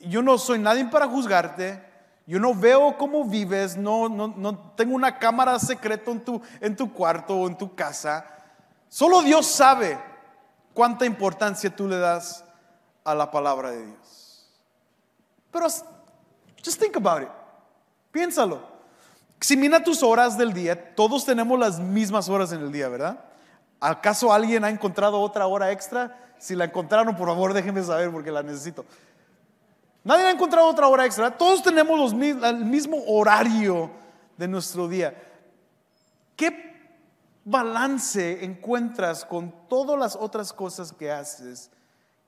[0.00, 1.84] Yo no soy nadie para juzgarte,
[2.26, 6.92] yo no veo cómo vives, no, no, tengo una cámara secreta en tu, en tu
[6.92, 8.24] cuarto o en tu casa.
[8.88, 9.98] Solo Dios sabe
[10.74, 12.44] cuánta importancia tú le das
[13.10, 14.48] a la palabra de Dios.
[15.50, 15.66] Pero
[16.64, 17.28] just think about it.
[18.12, 18.60] Piénsalo.
[19.40, 23.24] Si mira tus horas del día, todos tenemos las mismas horas en el día, ¿verdad?
[23.80, 26.34] ¿Acaso alguien ha encontrado otra hora extra?
[26.38, 28.84] Si la encontraron, por favor, déjenme saber porque la necesito.
[30.04, 31.36] Nadie ha encontrado otra hora extra.
[31.36, 33.90] Todos tenemos el mismo horario
[34.36, 35.14] de nuestro día.
[36.36, 36.70] ¿Qué
[37.44, 41.70] balance encuentras con todas las otras cosas que haces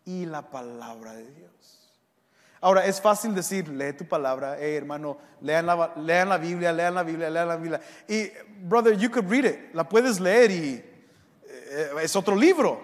[0.05, 1.51] y la palabra de Dios?
[2.61, 6.95] Ahora, es fácil decir, lee tu palabra, hey hermano, lean la, lean la Biblia, lean
[6.95, 7.81] la Biblia, lean la Biblia.
[8.09, 8.31] Y,
[8.69, 10.85] brother, you could read it, la puedes leer y
[11.45, 12.81] eh, es otro libro.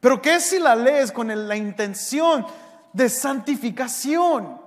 [0.00, 2.46] Pero ¿qué si la lees con la intención
[2.92, 4.60] de santificación,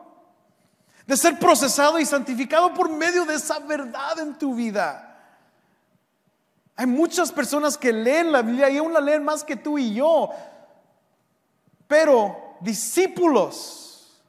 [1.06, 5.10] de ser procesado y santificado por medio de esa verdad en tu vida.
[6.76, 9.94] Hay muchas personas que leen la Biblia y aún la leen más que tú y
[9.94, 10.30] yo,
[11.94, 14.20] pero discípulos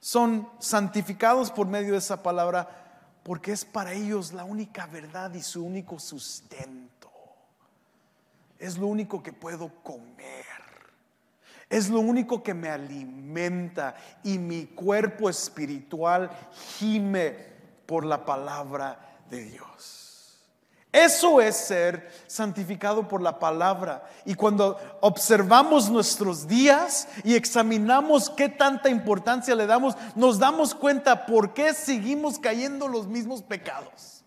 [0.00, 5.40] son santificados por medio de esa palabra porque es para ellos la única verdad y
[5.40, 7.12] su único sustento.
[8.58, 10.44] Es lo único que puedo comer.
[11.70, 16.28] Es lo único que me alimenta y mi cuerpo espiritual
[16.76, 17.36] gime
[17.86, 20.01] por la palabra de Dios.
[20.92, 24.04] Eso es ser santificado por la palabra.
[24.26, 31.24] Y cuando observamos nuestros días y examinamos qué tanta importancia le damos, nos damos cuenta
[31.24, 34.22] por qué seguimos cayendo los mismos pecados.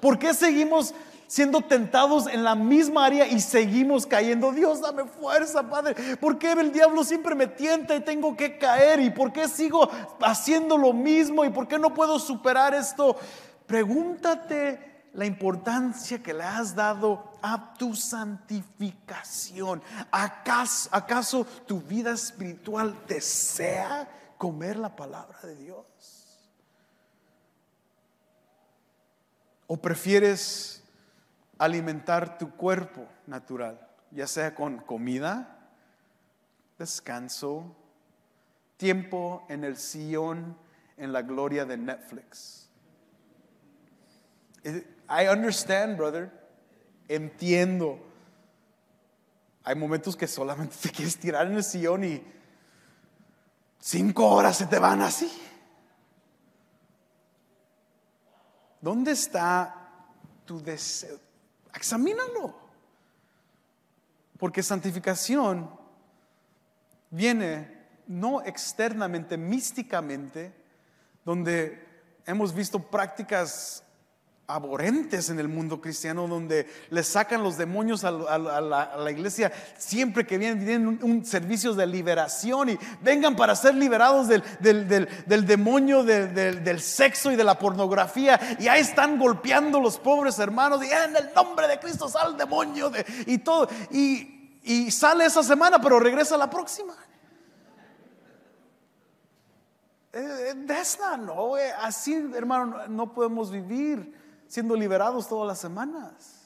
[0.00, 0.94] ¿Por qué seguimos
[1.26, 4.52] siendo tentados en la misma área y seguimos cayendo.
[4.52, 5.94] Dios, dame fuerza, Padre.
[6.16, 9.00] ¿Por qué el diablo siempre me tienta y tengo que caer?
[9.00, 9.88] ¿Y por qué sigo
[10.20, 11.42] haciendo lo mismo?
[11.46, 13.16] ¿Y por qué no puedo superar esto?
[13.66, 19.82] Pregúntate la importancia que le has dado a tu santificación.
[20.10, 24.08] ¿Acaso, ¿Acaso tu vida espiritual desea
[24.38, 25.86] comer la palabra de Dios?
[29.66, 30.82] ¿O prefieres
[31.58, 35.58] alimentar tu cuerpo natural, ya sea con comida,
[36.78, 37.76] descanso,
[38.76, 40.56] tiempo en el sillón,
[40.96, 42.71] en la gloria de Netflix?
[44.64, 46.30] I understand, brother.
[47.08, 47.98] Entiendo.
[49.64, 52.22] Hay momentos que solamente te quieres tirar en el sillón y
[53.78, 55.30] cinco horas se te van así.
[58.80, 60.06] ¿Dónde está
[60.44, 61.18] tu deseo?
[61.74, 62.54] Examínalo.
[64.38, 65.70] Porque santificación
[67.10, 70.52] viene no externamente, místicamente,
[71.24, 71.86] donde
[72.26, 73.84] hemos visto prácticas
[74.48, 80.36] aborrentes en el mundo cristiano, donde le sacan los demonios a, la, iglesia siempre que
[80.36, 87.30] vienen, tienen un, servicio de liberación y vengan para ser liberados del, demonio del, sexo
[87.30, 88.38] y de la pornografía.
[88.58, 92.36] Y ahí están golpeando los pobres hermanos y en el nombre de Cristo sale el
[92.36, 92.90] demonio
[93.26, 93.68] y todo.
[93.90, 94.28] Y,
[94.90, 96.94] sale esa semana, pero regresa la próxima.
[100.12, 104.21] Eh, eh, that's no, eh, así hermano no podemos vivir
[104.52, 106.42] siendo liberados todas las semanas,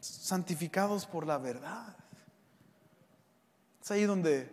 [0.00, 1.94] santificados por la verdad.
[3.80, 4.50] Es ahí donde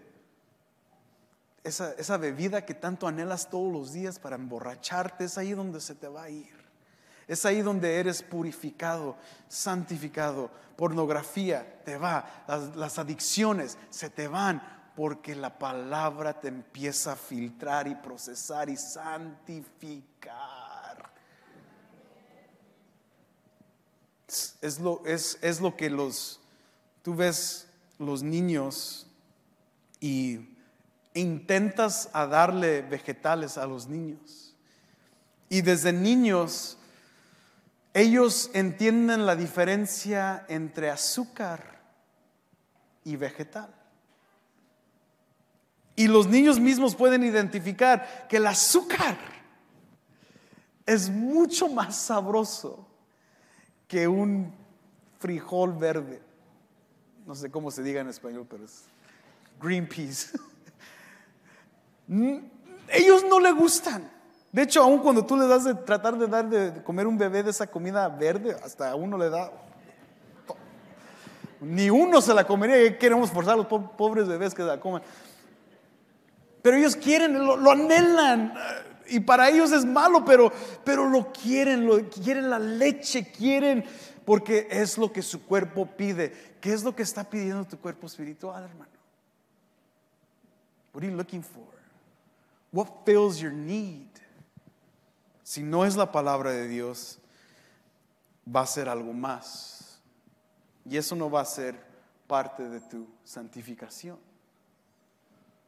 [1.64, 6.08] esa, bebida que tanto anhelas todos los días para emborracharte, es ahí donde se te
[6.08, 6.54] va a ir.
[7.28, 9.18] Es ahí donde eres purificado,
[9.48, 10.52] santificado.
[10.76, 14.62] Pornografía te va, las, las adicciones se te van
[14.96, 20.53] porque la palabra te empieza a filtrar y procesar y santificar.
[24.64, 26.40] Es lo, es, es lo que los,
[27.02, 27.68] tú ves
[28.00, 29.06] los niños
[30.00, 30.40] y
[31.14, 34.56] intentas a darle vegetales a los niños.
[35.50, 36.78] Y desde niños
[37.94, 41.82] ellos entienden la diferencia entre azúcar
[43.04, 43.70] y vegetal.
[45.98, 49.18] Y los niños mismos pueden identificar que el azúcar
[50.86, 52.93] es mucho más sabroso
[53.94, 54.52] que un
[55.20, 56.20] frijol verde.
[57.28, 58.86] No sé cómo se diga en español, pero es
[59.62, 60.32] green peas.
[62.90, 64.10] Ellos no le gustan.
[64.52, 67.44] De hecho, aun cuando tú le das de tratar de dar de comer un bebé
[67.44, 69.52] de esa comida verde, hasta a uno le da.
[71.62, 72.98] Ni uno se la comería.
[72.98, 75.04] Queremos forzar a los pobres bebés que la coman.
[76.64, 78.56] Pero ellos quieren, lo, lo anhelan
[79.08, 80.52] y para ellos es malo, pero,
[80.84, 83.86] pero lo quieren, lo, quieren la leche, quieren,
[84.26, 86.56] porque es lo que su cuerpo pide.
[86.62, 88.92] ¿Qué es lo que está pidiendo tu cuerpo espiritual, hermano?
[90.94, 91.64] What are you looking for?
[92.72, 94.08] What fills your need?
[95.44, 97.20] Si no es la palabra de Dios,
[98.48, 100.00] va a ser algo más.
[100.86, 101.76] Y eso no va a ser
[102.28, 104.18] parte de tu santificación.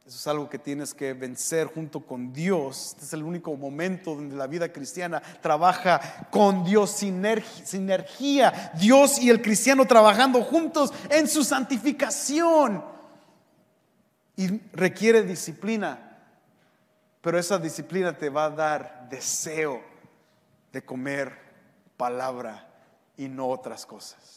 [0.06, 2.90] Eso es algo que tienes que vencer junto con Dios.
[2.92, 8.72] Este es el único momento donde la vida cristiana trabaja con Dios, sinergia.
[8.78, 12.84] Dios y el cristiano trabajando juntos en su santificación.
[14.36, 15.98] Y requiere disciplina,
[17.20, 19.82] pero esa disciplina te va a dar deseo
[20.72, 21.32] de comer
[21.96, 22.68] palabra
[23.16, 24.35] y no otras cosas.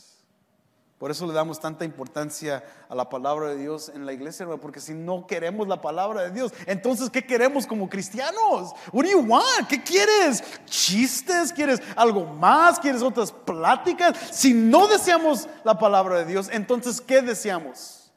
[1.00, 4.82] Por eso le damos tanta importancia a la palabra de Dios en la iglesia, porque
[4.82, 8.74] si no queremos la palabra de Dios, entonces ¿qué queremos como cristianos?
[8.92, 9.70] What do you want?
[9.70, 10.44] ¿Qué quieres?
[10.66, 11.54] ¿Chistes?
[11.54, 12.82] ¿Quieres algo más?
[12.82, 14.18] ¿Quieres otras pláticas?
[14.34, 18.12] Si no deseamos la palabra de Dios, entonces ¿qué deseamos?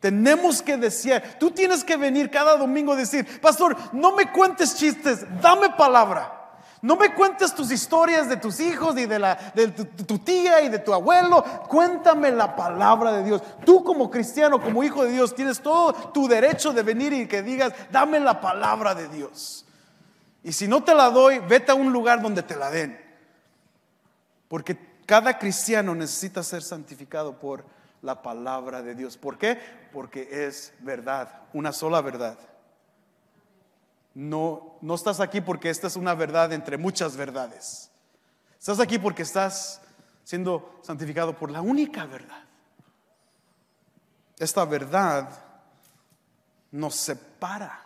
[0.00, 1.38] Tenemos que desear.
[1.38, 6.37] Tú tienes que venir cada domingo a decir, pastor, no me cuentes chistes, dame palabra.
[6.80, 10.68] No me cuentes tus historias de tus hijos y de, la, de tu, tía y
[10.68, 11.42] de tu abuelo.
[11.68, 13.42] Cuéntame la palabra de Dios.
[13.64, 17.42] Tú como cristiano, como hijo de Dios, tienes todo tu derecho de venir y que
[17.42, 19.64] digas, dame la palabra de Dios.
[20.44, 22.98] Y si no te la doy, vete a un lugar donde te la den.
[24.46, 27.64] Porque cada cristiano necesita ser santificado por
[28.02, 29.16] la palabra de Dios.
[29.16, 29.58] ¿Por qué?
[29.92, 32.38] Porque es verdad, una sola verdad.
[34.18, 37.88] No, no estás aquí porque esta es una verdad entre muchas verdades.
[38.58, 39.80] Estás aquí porque estás
[40.24, 42.42] siendo santificado por la única verdad.
[44.36, 45.28] Esta verdad
[46.72, 47.80] nos separa.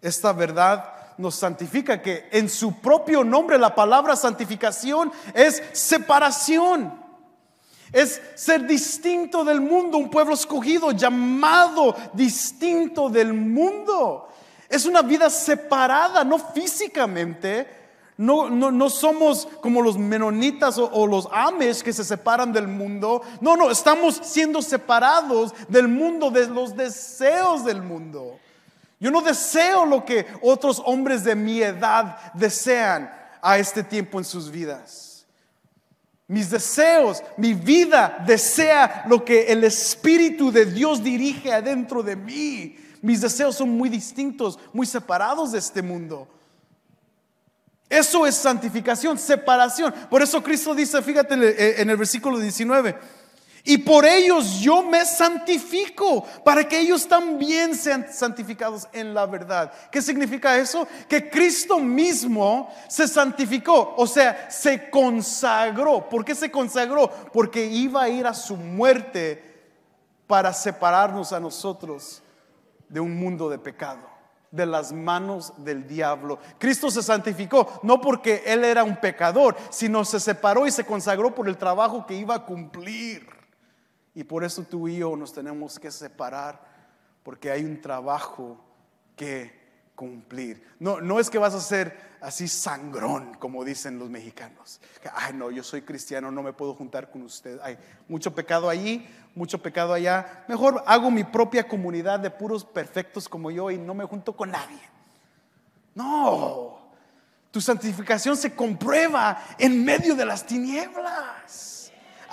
[0.00, 7.04] Esta verdad nos santifica, que en su propio nombre la palabra santificación es separación.
[7.92, 14.30] Es ser distinto del mundo, un pueblo escogido, llamado distinto del mundo.
[14.68, 17.84] Es una vida separada, no físicamente,
[18.18, 22.66] No, no, no, somos como los menonitas o, o, los ames que se separan del
[22.66, 23.20] mundo.
[23.42, 28.38] No, no, estamos siendo separados del mundo, de los deseos del mundo.
[28.98, 33.10] Yo no deseo lo que otros hombres de mi edad desean
[33.42, 35.26] a este tiempo en sus vidas.
[36.28, 42.76] Mis deseos, mi vida desea lo que el Espíritu de Dios dirige adentro de mí.
[43.02, 46.28] Mis deseos son muy distintos, muy separados de este mundo.
[47.88, 49.94] Eso es santificación, separación.
[50.10, 52.98] Por eso Cristo dice, fíjate en el versículo 19,
[53.68, 59.72] y por ellos yo me santifico, para que ellos también sean santificados en la verdad.
[59.90, 60.86] ¿Qué significa eso?
[61.08, 66.08] Que Cristo mismo se santificó, o sea, se consagró.
[66.08, 67.10] ¿Por qué se consagró?
[67.32, 69.42] Porque iba a ir a su muerte
[70.28, 72.22] para separarnos a nosotros
[72.88, 74.16] de un mundo de pecado
[74.50, 76.38] de las manos del diablo.
[76.58, 81.34] Cristo se santificó no porque él era un pecador, sino se separó y se consagró
[81.34, 83.28] por el trabajo que iba a cumplir.
[84.14, 86.60] Y por eso tú y yo nos tenemos que separar,
[87.22, 88.58] porque hay un trabajo
[89.14, 90.66] que cumplir.
[90.78, 94.80] No, no es que vas a ser así sangrón, como dicen los mexicanos.
[95.14, 97.60] Ay, no, yo soy cristiano, no me puedo juntar con usted.
[97.62, 99.06] Hay mucho pecado allí,
[99.36, 100.44] mucho pecado allá.
[100.48, 104.50] Mejor hago mi propia comunidad de puros perfectos como yo y no me junto con
[104.50, 104.80] nadie.
[105.94, 106.80] No,
[107.52, 111.75] tu santificación se comprueba en medio de las tinieblas.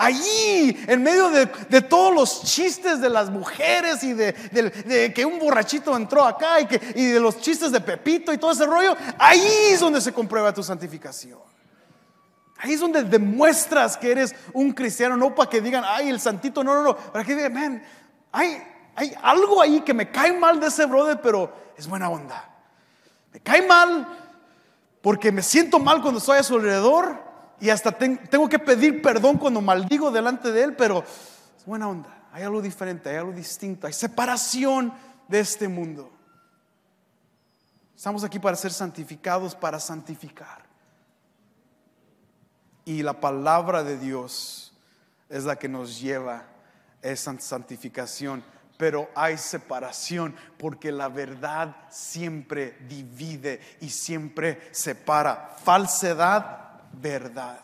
[0.03, 5.95] Allí, en medio de, todos los chistes de las mujeres y de, que un borrachito
[5.95, 9.79] entró acá y, y de los chistes de Pepito y todo ese rollo, ahí es
[9.79, 11.39] donde se comprueba tu santificación.
[12.57, 16.65] Ahí es donde demuestras que eres un cristiano, no para que digan, ay, el santito,
[16.65, 17.83] no, no, no, para que digan, man,
[18.33, 18.61] hay,
[18.95, 22.49] hay algo ahí que me cae mal de ese brother, pero es buena onda.
[23.31, 24.05] Me cae mal
[25.01, 27.32] porque me siento mal cuando estoy a su alrededor,
[27.63, 31.01] y hasta tengo que pedir perdón cuando maldigo delante de Él, pero
[31.57, 34.93] es buena onda, hay algo diferente, hay algo distinto, hay separación
[35.29, 36.11] de este mundo.
[37.95, 40.65] Estamos aquí para ser santificados, para santificar.
[42.83, 44.73] Y la palabra de Dios
[45.29, 46.43] es la que nos lleva
[47.01, 48.43] a esa santificación.
[48.77, 55.55] Pero hay separación porque la verdad siempre divide y siempre separa.
[55.63, 57.59] Falsedad verdad.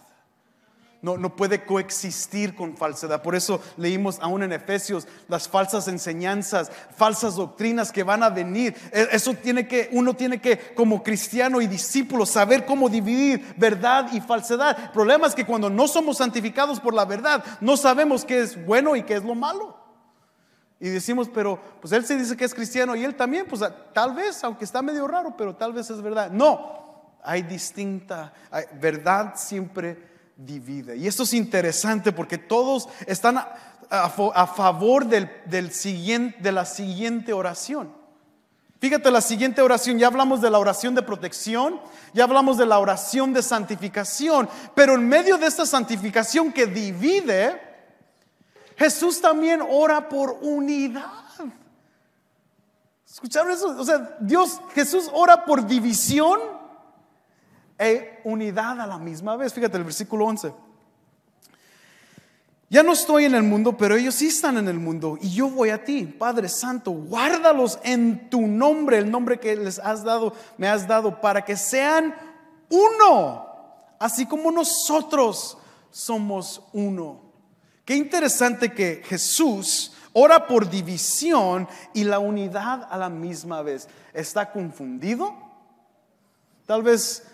[1.01, 3.21] No, no, puede coexistir con falsedad.
[3.21, 8.75] Por eso leímos aún en Efesios las falsas enseñanzas, falsas doctrinas que van a venir.
[8.91, 14.11] E, eso tiene que, uno tiene que, como cristiano y discípulo, saber cómo dividir verdad
[14.11, 14.77] y falsedad.
[14.77, 18.65] El problema es que cuando no somos santificados por la verdad, no sabemos qué es
[18.65, 19.77] bueno y qué es lo malo.
[20.81, 23.61] Y decimos, pero pues él se dice que es cristiano y él también, pues
[23.93, 26.29] tal vez, aunque está medio raro, pero tal vez es verdad.
[26.29, 26.88] No,
[27.23, 28.33] hay distinta,
[28.79, 30.97] verdad siempre divide.
[30.97, 33.37] Y esto es interesante porque todos están
[33.89, 37.97] a, favor del, siguiente, de la siguiente oración.
[38.79, 41.81] Fíjate la siguiente oración, ya hablamos de la oración de protección,
[42.13, 47.61] ya hablamos de la oración de santificación, pero en medio de esta santificación que divide,
[48.77, 51.03] Jesús también ora por unidad.
[53.05, 53.75] ¿Escucharon eso?
[53.77, 56.39] O sea, Dios, Jesús ora por división
[57.79, 59.53] e unidad a la misma vez.
[59.53, 60.53] Fíjate el versículo 11.
[62.69, 65.49] Ya no estoy en el mundo, pero ellos sí están en el mundo y yo
[65.49, 70.35] voy a ti, Padre Santo, guárdalos en tu nombre, el nombre que les has dado,
[70.57, 72.13] me has dado, para que sean
[72.69, 73.47] uno,
[73.97, 75.57] así como nosotros
[75.89, 77.21] somos uno.
[77.85, 83.87] Qué interesante que Jesús ora por división y la unidad a la misma vez.
[84.13, 85.33] ¿Está confundido?
[86.67, 87.25] Tal vez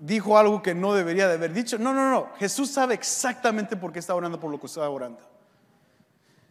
[0.00, 1.78] dijo algo que no debería de haber dicho.
[1.78, 2.28] No, no, no.
[2.38, 5.20] Jesús sabe exactamente por qué está orando por lo que está orando.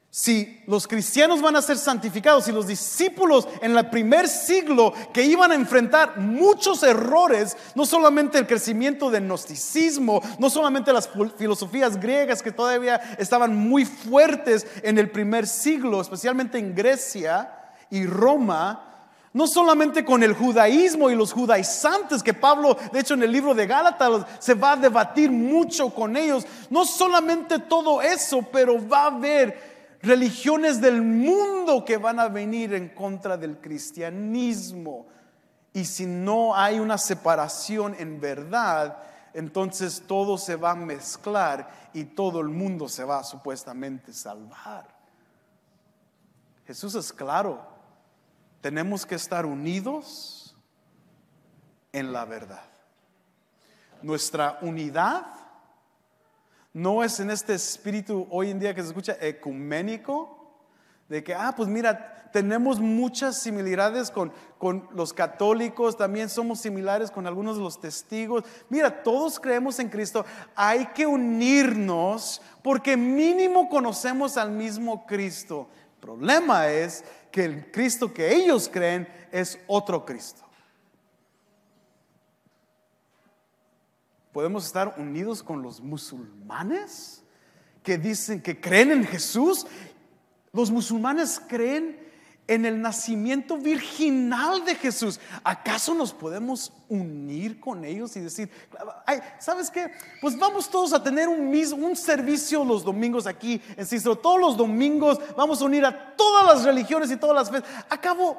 [0.09, 5.23] Si los cristianos van a ser santificados y los discípulos en el primer siglo que
[5.23, 11.99] iban a enfrentar muchos errores, no solamente el crecimiento del gnosticismo, no solamente las filosofías
[11.99, 17.53] griegas que todavía estaban muy fuertes en el primer siglo, especialmente en Grecia
[17.89, 18.96] y Roma,
[19.33, 23.53] no solamente con el judaísmo y los judaizantes, que Pablo, de hecho en el libro
[23.53, 26.45] de Gálatas, se va a debatir mucho con ellos.
[26.69, 32.73] No solamente todo eso, pero va a haber religiones del mundo que van a venir
[32.73, 35.05] en contra del cristianismo.
[35.73, 38.97] Y si no hay una separación en verdad,
[39.33, 44.87] entonces todo se va a mezclar y todo el mundo se va a supuestamente salvar.
[46.65, 47.76] Jesús es claro
[48.67, 50.53] tenemos que estar unidos
[51.93, 52.65] en la verdad.
[54.01, 55.25] Nuestra unidad
[56.73, 60.59] no es en este espíritu hoy en día que se escucha ecuménico,
[61.07, 67.09] de que, ah, pues mira, tenemos muchas similaridades con, con los católicos, también somos similares
[67.09, 68.43] con algunos de los testigos.
[68.67, 70.25] Mira, todos creemos en Cristo,
[70.57, 75.69] hay que unirnos porque mínimo conocemos al mismo Cristo.
[75.93, 77.05] El problema es
[77.37, 80.43] que el Cristo que ellos creen es otro Cristo.
[84.31, 87.23] podemos estar unidos con los musulmanes
[87.83, 89.65] que dicen que creen en Jesús.
[90.51, 91.99] Los musulmanes creen
[92.47, 95.19] en el nacimiento virginal de Jesús.
[95.43, 98.49] ¿Acaso nos podemos unir con ellos y decir,
[99.39, 99.91] ¿sabes qué?
[100.21, 104.17] Pues vamos todos a tener un, un servicio los domingos aquí en Cicero.
[104.17, 107.67] Todos los domingos vamos a unir a todas las religiones y todas las fe.
[107.89, 108.37] Acabo,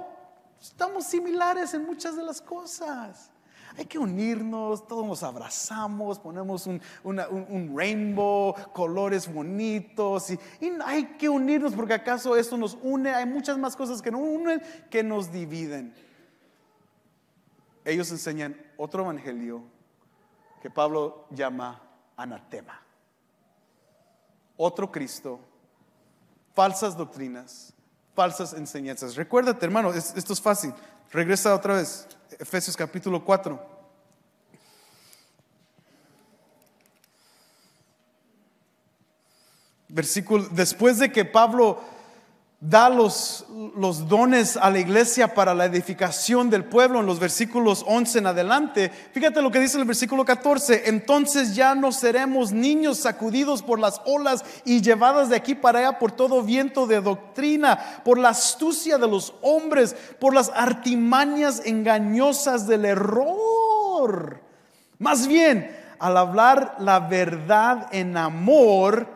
[0.61, 3.31] estamos similares en muchas de las cosas
[3.79, 6.81] hay que unirnos, todos nos abrazamos, ponemos un,
[7.77, 10.39] rainbow, colores bonitos, y,
[10.85, 14.61] hay que unirnos porque acaso esto nos une, hay muchas más cosas que nos unen
[14.91, 15.95] que nos dividen.
[17.85, 19.63] Ellos enseñan otro evangelio
[20.61, 21.81] que Pablo llama
[22.17, 22.83] anatema.
[24.57, 25.39] Otro Cristo,
[26.53, 27.73] falsas doctrinas,
[28.17, 29.15] falsas enseñanzas.
[29.15, 30.75] Recuérdate, hermano, esto es fácil.
[31.13, 32.09] Regresa otra vez.
[32.39, 33.79] Efesios capítulo 4.
[39.89, 41.83] Versículo, después de que Pablo
[42.61, 43.47] da los,
[44.09, 48.91] dones a la iglesia para la edificación del pueblo en los versículos 11 en adelante.
[49.13, 50.89] Fíjate lo que dice el versículo 14.
[50.89, 55.99] Entonces ya no seremos niños sacudidos por las olas y llevadas de aquí para allá
[56.01, 62.67] por todo viento de doctrina, por la astucia de los hombres, por las artimañas engañosas
[62.67, 64.43] del error.
[64.99, 69.07] Más bien, al hablar la verdad en amor,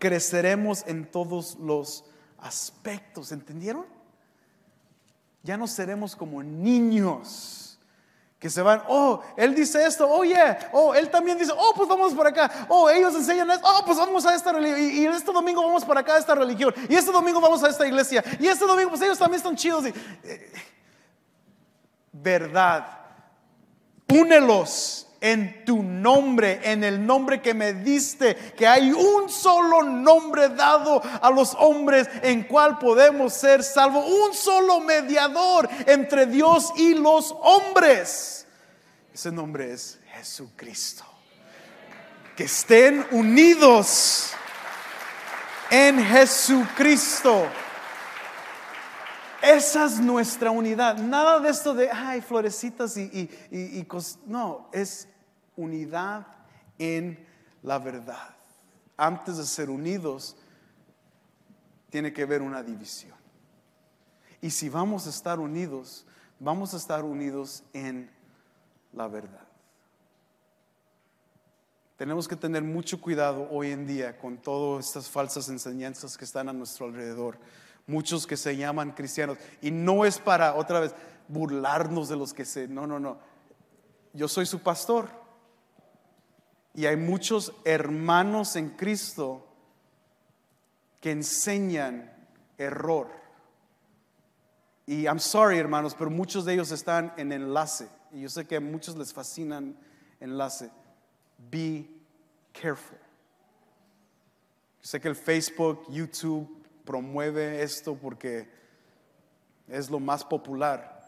[0.00, 2.07] creceremos en todos los
[2.38, 3.86] aspectos, ¿entendieron?
[5.42, 7.78] Ya no seremos como niños
[8.38, 11.88] que se van, oh, él dice esto, oh, yeah, oh, él también dice, oh, pues
[11.88, 15.32] vamos por acá, oh, ellos enseñan esto, oh, pues vamos a esta religión, y, este
[15.32, 18.46] domingo vamos para acá a esta religión, y este domingo vamos a esta iglesia, y
[18.46, 19.86] este domingo, pues ellos también están chidos.
[19.86, 20.52] Eh,
[22.12, 23.00] verdad,
[24.08, 30.48] únelos en tu nombre, en el nombre que me diste, que hay un solo nombre
[30.50, 36.94] dado a los hombres en cual podemos ser salvos, un solo mediador entre Dios y
[36.94, 38.46] los hombres.
[39.12, 41.04] Ese nombre es Jesucristo.
[42.36, 44.30] Que estén unidos
[45.70, 47.48] en Jesucristo.
[49.42, 50.98] Esa es nuestra unidad.
[50.98, 53.86] Nada de esto de, ay, florecitas y, y,
[54.26, 55.08] No, es
[55.56, 56.26] unidad
[56.78, 57.24] en
[57.62, 58.34] la verdad.
[58.96, 60.36] Antes de ser unidos,
[61.90, 63.16] tiene que haber una división.
[64.40, 66.04] Y si vamos a estar unidos,
[66.40, 68.10] vamos a estar unidos en
[68.92, 69.46] la verdad.
[71.96, 76.48] Tenemos que tener mucho cuidado hoy en día con todas estas falsas enseñanzas que están
[76.48, 77.38] a nuestro alrededor
[77.88, 79.38] muchos que se llaman cristianos.
[79.60, 80.94] Y no es para, otra vez,
[81.26, 82.68] burlarnos de los que se...
[82.68, 83.18] No, no, no.
[84.12, 85.08] Yo soy su pastor.
[86.74, 89.44] Y hay muchos hermanos en Cristo
[91.00, 92.12] que enseñan
[92.56, 93.08] error.
[94.86, 97.88] Y I'm sorry, hermanos, pero muchos de ellos están en enlace.
[98.12, 99.76] Y yo sé que a muchos les fascinan
[100.20, 100.70] enlace.
[101.50, 101.88] Be
[102.52, 102.98] careful.
[104.80, 106.48] Sé que el Facebook, YouTube,
[106.88, 108.48] promueve esto porque
[109.68, 111.06] es lo más popular.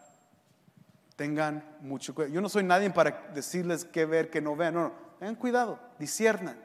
[1.15, 2.35] Tengan mucho cuidado.
[2.35, 4.71] Yo no soy nadie para decirles qué ver, qué no ver.
[4.71, 4.93] No, no.
[5.17, 6.55] Tengan cuidado, disiernan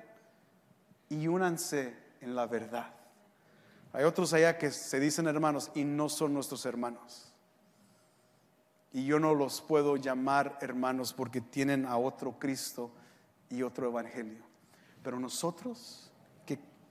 [1.08, 2.92] y únanse en la verdad.
[3.94, 7.32] Hay otros allá que se dicen hermanos y no son nuestros hermanos.
[8.92, 12.90] Y yo no los puedo llamar hermanos porque tienen a otro Cristo
[13.48, 14.44] y otro Evangelio.
[15.02, 16.05] Pero nosotros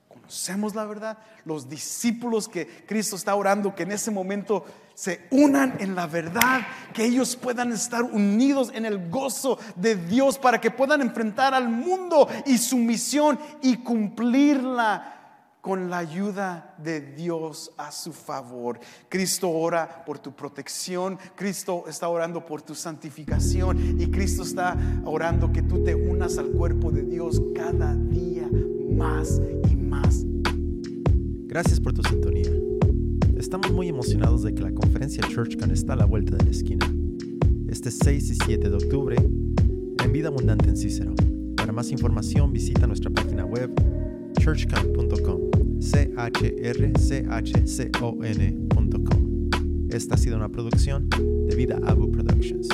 [0.08, 5.76] conocemos la verdad, los discípulos que Cristo está orando, que en ese momento se unan
[5.78, 10.70] en la verdad, que ellos puedan estar unidos en el gozo de Dios para que
[10.70, 15.12] puedan enfrentar al mundo y su misión y cumplirla
[15.66, 18.78] con la ayuda de Dios a su favor.
[19.08, 25.52] Cristo ora por tu protección, Cristo está orando por tu santificación y Cristo está orando
[25.52, 28.48] que tú te unas al cuerpo de Dios cada día
[28.92, 29.40] más
[31.46, 32.52] Gracias por tu sintonía.
[33.38, 36.86] Estamos muy emocionados de que la conferencia ChurchCon está a la vuelta de la esquina.
[37.68, 41.14] Este 6 y 7 de octubre en vida abundante en Cícero.
[41.56, 43.70] Para más información visita nuestra página web
[44.38, 45.80] churchcon.com.
[45.80, 49.50] c h r c h c o n.com.
[49.90, 51.08] Esta ha sido una producción
[51.48, 52.68] de Vida Abu Productions.